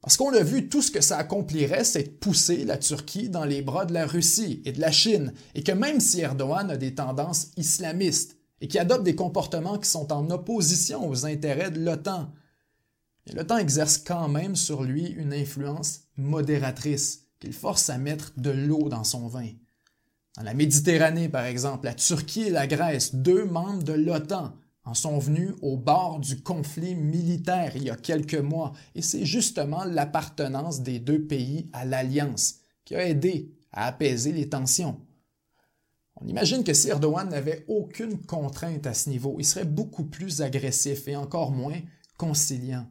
[0.00, 3.44] Parce qu'on l'a vu, tout ce que ça accomplirait, c'est de pousser la Turquie dans
[3.44, 6.76] les bras de la Russie et de la Chine, et que même si Erdogan a
[6.76, 11.80] des tendances islamistes et qui adopte des comportements qui sont en opposition aux intérêts de
[11.80, 12.30] l'OTAN,
[13.32, 18.88] l'OTAN exerce quand même sur lui une influence modératrice qu'il force à mettre de l'eau
[18.88, 19.48] dans son vin.
[20.36, 24.52] Dans la Méditerranée, par exemple, la Turquie et la Grèce, deux membres de l'OTAN,
[24.84, 29.24] en sont venus au bord du conflit militaire il y a quelques mois, et c'est
[29.24, 35.00] justement l'appartenance des deux pays à l'alliance qui a aidé à apaiser les tensions.
[36.16, 40.42] On imagine que si Erdogan n'avait aucune contrainte à ce niveau, il serait beaucoup plus
[40.42, 41.80] agressif et encore moins
[42.16, 42.86] conciliant.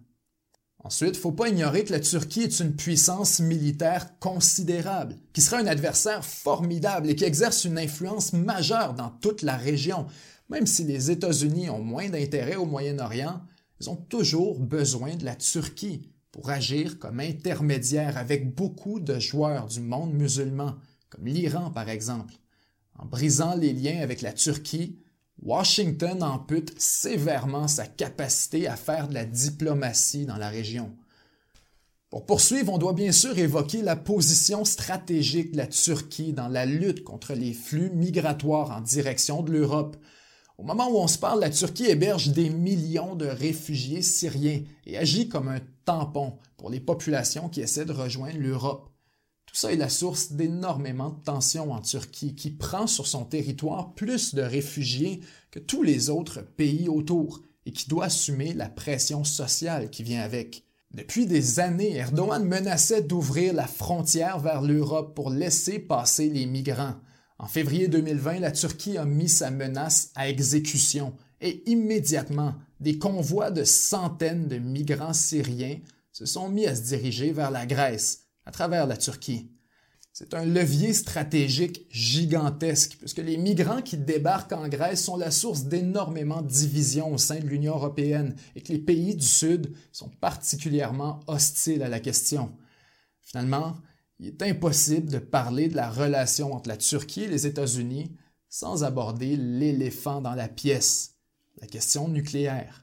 [0.84, 5.42] Ensuite, il ne faut pas ignorer que la Turquie est une puissance militaire considérable, qui
[5.42, 10.08] sera un adversaire formidable et qui exerce une influence majeure dans toute la région.
[10.50, 13.42] Même si les États-Unis ont moins d'intérêt au Moyen-Orient,
[13.80, 19.68] ils ont toujours besoin de la Turquie pour agir comme intermédiaire avec beaucoup de joueurs
[19.68, 20.76] du monde musulman,
[21.10, 22.34] comme l'Iran par exemple.
[23.00, 25.00] En brisant les liens avec la Turquie,
[25.46, 30.96] Washington ampute sévèrement sa capacité à faire de la diplomatie dans la région.
[32.10, 36.66] Pour poursuivre, on doit bien sûr évoquer la position stratégique de la Turquie dans la
[36.66, 39.98] lutte contre les flux migratoires en direction de l'Europe.
[40.58, 44.98] Au moment où on se parle, la Turquie héberge des millions de réfugiés syriens et
[44.98, 48.93] agit comme un tampon pour les populations qui essaient de rejoindre l'Europe.
[49.54, 53.94] Tout ça est la source d'énormément de tensions en Turquie, qui prend sur son territoire
[53.94, 59.24] plus de réfugiés que tous les autres pays autour et qui doit assumer la pression
[59.24, 60.64] sociale qui vient avec.
[60.90, 66.96] Depuis des années, Erdogan menaçait d'ouvrir la frontière vers l'Europe pour laisser passer les migrants.
[67.38, 73.52] En février 2020, la Turquie a mis sa menace à exécution et immédiatement, des convois
[73.52, 75.78] de centaines de migrants syriens
[76.12, 79.50] se sont mis à se diriger vers la Grèce à travers la Turquie.
[80.16, 85.64] C'est un levier stratégique gigantesque, puisque les migrants qui débarquent en Grèce sont la source
[85.64, 90.10] d'énormément de divisions au sein de l'Union européenne et que les pays du Sud sont
[90.10, 92.56] particulièrement hostiles à la question.
[93.22, 93.76] Finalement,
[94.20, 98.16] il est impossible de parler de la relation entre la Turquie et les États-Unis
[98.50, 101.16] sans aborder l'éléphant dans la pièce,
[101.60, 102.83] la question nucléaire.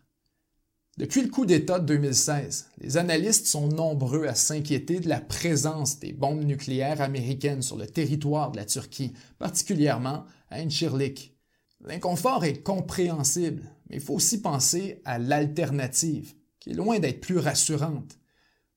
[1.01, 5.99] Depuis le coup d'État de 2016, les analystes sont nombreux à s'inquiéter de la présence
[5.99, 11.35] des bombes nucléaires américaines sur le territoire de la Turquie, particulièrement à Incirlik.
[11.81, 17.39] L'inconfort est compréhensible, mais il faut aussi penser à l'alternative, qui est loin d'être plus
[17.39, 18.19] rassurante.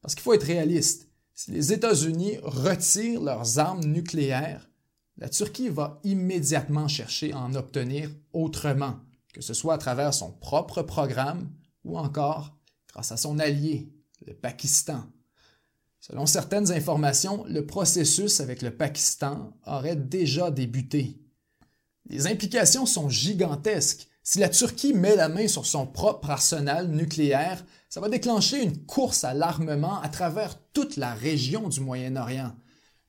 [0.02, 1.10] Parce qu'il faut être réaliste.
[1.36, 4.70] Si les États-Unis retirent leurs armes nucléaires,
[5.18, 9.02] la Turquie va immédiatement chercher à en obtenir autrement,
[9.34, 11.50] que ce soit à travers son propre programme
[11.84, 12.58] ou encore
[12.92, 13.92] grâce à son allié,
[14.26, 15.04] le Pakistan.
[16.00, 21.18] Selon certaines informations, le processus avec le Pakistan aurait déjà débuté.
[22.10, 24.08] Les implications sont gigantesques.
[24.22, 28.86] Si la Turquie met la main sur son propre arsenal nucléaire, ça va déclencher une
[28.86, 32.54] course à l'armement à travers toute la région du Moyen-Orient.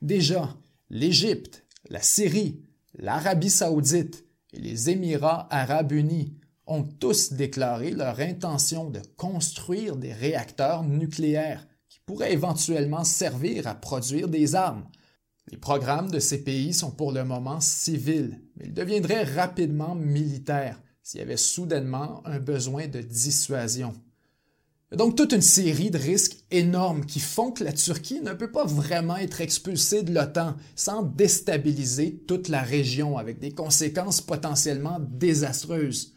[0.00, 0.56] Déjà,
[0.90, 2.62] l'Égypte, la Syrie,
[2.94, 6.36] l'Arabie saoudite et les Émirats arabes unis
[6.66, 13.74] ont tous déclaré leur intention de construire des réacteurs nucléaires qui pourraient éventuellement servir à
[13.74, 14.86] produire des armes.
[15.50, 20.80] Les programmes de ces pays sont pour le moment civils, mais ils deviendraient rapidement militaires
[21.02, 23.94] s'il y avait soudainement un besoin de dissuasion.
[24.92, 28.64] Donc toute une série de risques énormes qui font que la Turquie ne peut pas
[28.64, 36.14] vraiment être expulsée de l'OTAN sans déstabiliser toute la région avec des conséquences potentiellement désastreuses.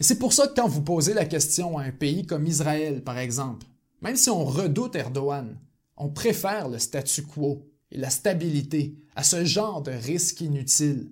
[0.00, 3.04] Et c'est pour ça que quand vous posez la question à un pays comme Israël,
[3.04, 3.66] par exemple,
[4.00, 5.58] même si on redoute Erdogan,
[5.98, 11.10] on préfère le statu quo et la stabilité à ce genre de risque inutile.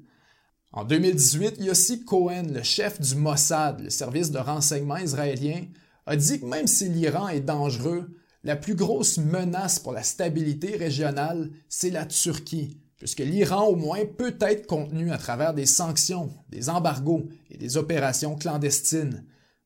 [0.72, 5.66] En 2018, Yossi Cohen, le chef du Mossad, le service de renseignement israélien,
[6.06, 8.08] a dit que même si l'Iran est dangereux,
[8.42, 14.04] la plus grosse menace pour la stabilité régionale, c'est la Turquie, puisque l'Iran au moins
[14.04, 19.24] peut être contenu à travers des sanctions, des embargos et des opérations clandestines.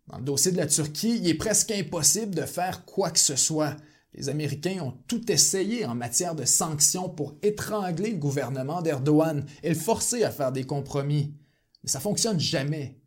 [0.09, 3.37] Dans le dossier de la Turquie, il est presque impossible de faire quoi que ce
[3.37, 3.77] soit.
[4.15, 9.71] Les Américains ont tout essayé en matière de sanctions pour étrangler le gouvernement d'Erdogan et
[9.71, 11.35] le forcer à faire des compromis.
[11.83, 12.99] Mais ça fonctionne jamais.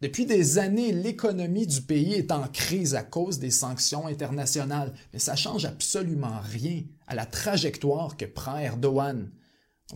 [0.00, 5.18] Depuis des années, l'économie du pays est en crise à cause des sanctions internationales, mais
[5.18, 9.30] ça change absolument rien à la trajectoire que prend Erdogan.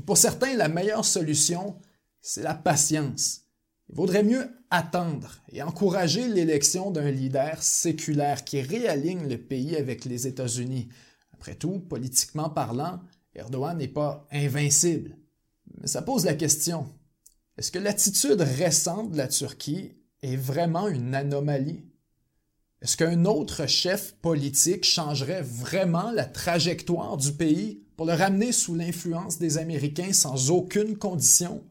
[0.07, 1.77] Pour certains, la meilleure solution,
[2.21, 3.43] c'est la patience.
[3.89, 10.05] Il vaudrait mieux attendre et encourager l'élection d'un leader séculaire qui réaligne le pays avec
[10.05, 10.89] les États-Unis.
[11.33, 13.01] Après tout, politiquement parlant,
[13.35, 15.17] Erdogan n'est pas invincible.
[15.81, 16.87] Mais ça pose la question,
[17.57, 19.93] est-ce que l'attitude récente de la Turquie
[20.23, 21.85] est vraiment une anomalie?
[22.83, 28.77] Est-ce qu'un autre chef politique changerait vraiment la trajectoire du pays pour le ramener sous
[28.77, 31.65] l'influence des Américains sans aucune condition?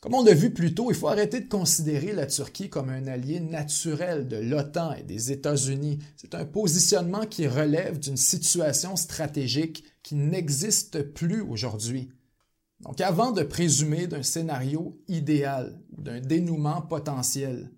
[0.00, 3.08] Comme on l'a vu plus tôt, il faut arrêter de considérer la Turquie comme un
[3.08, 5.98] allié naturel de l'OTAN et des États-Unis.
[6.16, 12.12] C'est un positionnement qui relève d'une situation stratégique qui n'existe plus aujourd'hui.
[12.78, 17.72] Donc avant de présumer d'un scénario idéal ou d'un dénouement potentiel,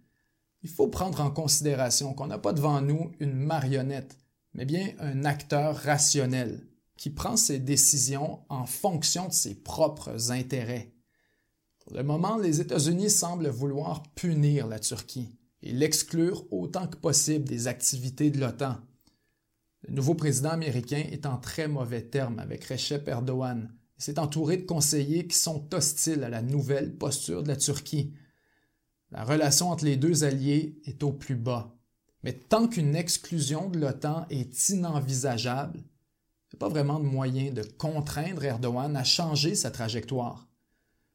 [0.63, 4.19] il faut prendre en considération qu'on n'a pas devant nous une marionnette,
[4.53, 6.61] mais bien un acteur rationnel
[6.97, 10.93] qui prend ses décisions en fonction de ses propres intérêts.
[11.81, 17.45] Pour le moment, les États-Unis semblent vouloir punir la Turquie et l'exclure autant que possible
[17.45, 18.79] des activités de l'OTAN.
[19.87, 24.57] Le nouveau président américain est en très mauvais termes avec Recep Erdogan et s'est entouré
[24.57, 28.15] de conseillers qui sont hostiles à la nouvelle posture de la Turquie.
[29.11, 31.77] La relation entre les deux alliés est au plus bas.
[32.23, 35.85] Mais tant qu'une exclusion de l'OTAN est inenvisageable,
[36.55, 40.47] n'y a pas vraiment de moyen de contraindre Erdogan à changer sa trajectoire.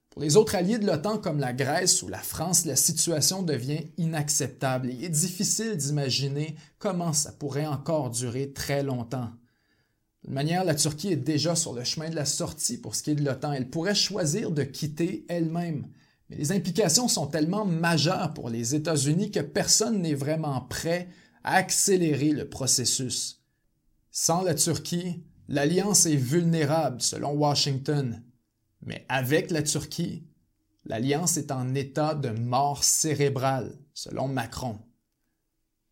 [0.09, 3.87] Pour les autres alliés de l'OTAN comme la Grèce ou la France, la situation devient
[3.97, 9.29] inacceptable et il est difficile d'imaginer comment ça pourrait encore durer très longtemps.
[10.25, 13.11] De manière, la Turquie est déjà sur le chemin de la sortie pour ce qui
[13.11, 13.53] est de l'OTAN.
[13.53, 15.87] Elle pourrait choisir de quitter elle-même.
[16.29, 21.07] Mais les implications sont tellement majeures pour les États-Unis que personne n'est vraiment prêt
[21.43, 23.41] à accélérer le processus.
[24.11, 28.23] Sans la Turquie, l'alliance est vulnérable selon Washington
[28.81, 30.23] mais avec la Turquie,
[30.85, 34.79] l'alliance est en état de mort cérébrale, selon Macron.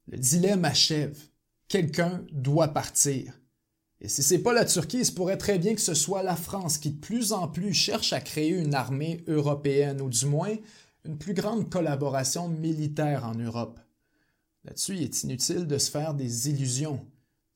[0.08, 1.18] Le dilemme achève.
[1.68, 3.34] Quelqu'un doit partir.
[4.00, 6.24] Et si ce n'est pas la Turquie, il se pourrait très bien que ce soit
[6.24, 10.26] la France qui de plus en plus cherche à créer une armée européenne, ou du
[10.28, 10.56] moins
[11.04, 13.80] une plus grande collaboration militaire en Europe.
[14.64, 17.06] Là-dessus, il est inutile de se faire des illusions.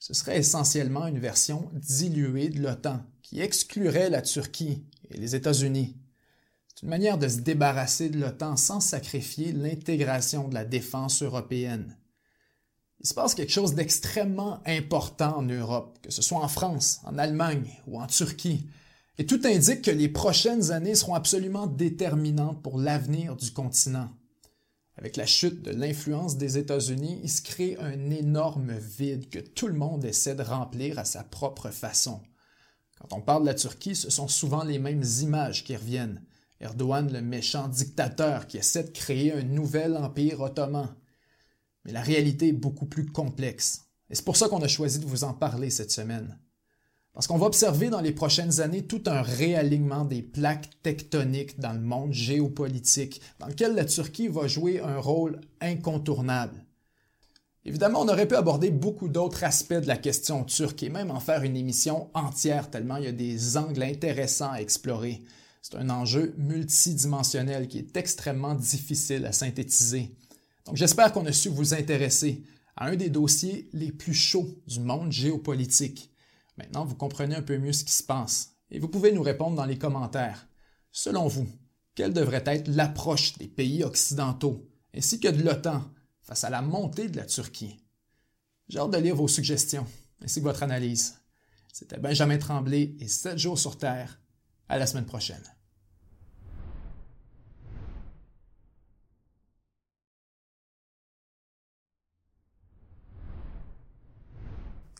[0.01, 5.95] Ce serait essentiellement une version diluée de l'OTAN, qui exclurait la Turquie et les États-Unis.
[6.67, 11.95] C'est une manière de se débarrasser de l'OTAN sans sacrifier l'intégration de la défense européenne.
[12.99, 17.19] Il se passe quelque chose d'extrêmement important en Europe, que ce soit en France, en
[17.19, 18.65] Allemagne ou en Turquie,
[19.19, 24.09] et tout indique que les prochaines années seront absolument déterminantes pour l'avenir du continent.
[25.01, 29.65] Avec la chute de l'influence des États-Unis, il se crée un énorme vide que tout
[29.65, 32.21] le monde essaie de remplir à sa propre façon.
[32.99, 36.23] Quand on parle de la Turquie, ce sont souvent les mêmes images qui reviennent.
[36.59, 40.95] Erdogan, le méchant dictateur qui essaie de créer un nouvel empire ottoman.
[41.83, 43.87] Mais la réalité est beaucoup plus complexe.
[44.11, 46.37] Et c'est pour ça qu'on a choisi de vous en parler cette semaine.
[47.13, 51.73] Parce qu'on va observer dans les prochaines années tout un réalignement des plaques tectoniques dans
[51.73, 56.65] le monde géopolitique, dans lequel la Turquie va jouer un rôle incontournable.
[57.63, 61.19] Évidemment, on aurait pu aborder beaucoup d'autres aspects de la question turque et même en
[61.19, 65.21] faire une émission entière tellement il y a des angles intéressants à explorer.
[65.61, 70.15] C'est un enjeu multidimensionnel qui est extrêmement difficile à synthétiser.
[70.65, 72.41] Donc j'espère qu'on a su vous intéresser
[72.75, 76.10] à un des dossiers les plus chauds du monde géopolitique.
[76.57, 79.55] Maintenant, vous comprenez un peu mieux ce qui se passe et vous pouvez nous répondre
[79.55, 80.47] dans les commentaires.
[80.91, 81.47] Selon vous,
[81.95, 85.83] quelle devrait être l'approche des pays occidentaux ainsi que de l'OTAN
[86.21, 87.77] face à la montée de la Turquie?
[88.67, 89.87] J'ai hâte de lire vos suggestions
[90.23, 91.19] ainsi que votre analyse.
[91.73, 94.19] C'était Benjamin Tremblay et 7 jours sur Terre.
[94.69, 95.43] À la semaine prochaine.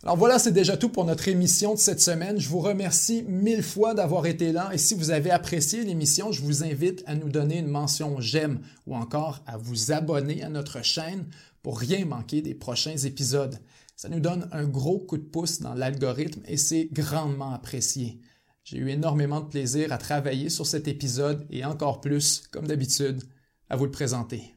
[0.04, 2.40] Alors voilà, c'est déjà tout pour notre émission de cette semaine.
[2.40, 6.42] Je vous remercie mille fois d'avoir été là et si vous avez apprécié l'émission, je
[6.42, 10.84] vous invite à nous donner une mention j'aime ou encore à vous abonner à notre
[10.84, 11.28] chaîne
[11.62, 13.60] pour rien manquer des prochains épisodes.
[13.96, 18.20] Ça nous donne un gros coup de pouce dans l'algorithme et c'est grandement apprécié.
[18.64, 23.22] J'ai eu énormément de plaisir à travailler sur cet épisode et encore plus, comme d'habitude,
[23.70, 24.56] à vous le présenter.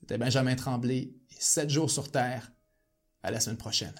[0.00, 2.50] C'était Benjamin Tremblay et 7 jours sur Terre.
[3.22, 3.94] À la semaine prochaine.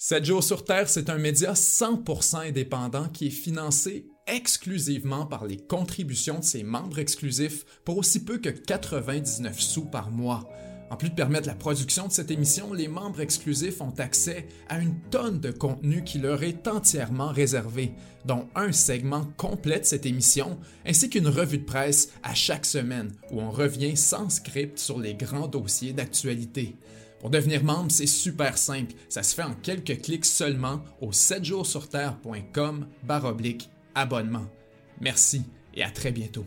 [0.00, 5.56] 7 jours sur Terre, c'est un média 100% indépendant qui est financé exclusivement par les
[5.56, 10.48] contributions de ses membres exclusifs pour aussi peu que 99 sous par mois.
[10.90, 14.78] En plus de permettre la production de cette émission, les membres exclusifs ont accès à
[14.78, 17.90] une tonne de contenu qui leur est entièrement réservé,
[18.24, 23.10] dont un segment complet de cette émission, ainsi qu'une revue de presse à chaque semaine
[23.32, 26.76] où on revient sans script sur les grands dossiers d'actualité.
[27.20, 28.94] Pour devenir membre, c'est super simple.
[29.08, 34.46] Ça se fait en quelques clics seulement au 7jourssurterre.com baroblique abonnement.
[35.00, 35.42] Merci
[35.74, 36.46] et à très bientôt.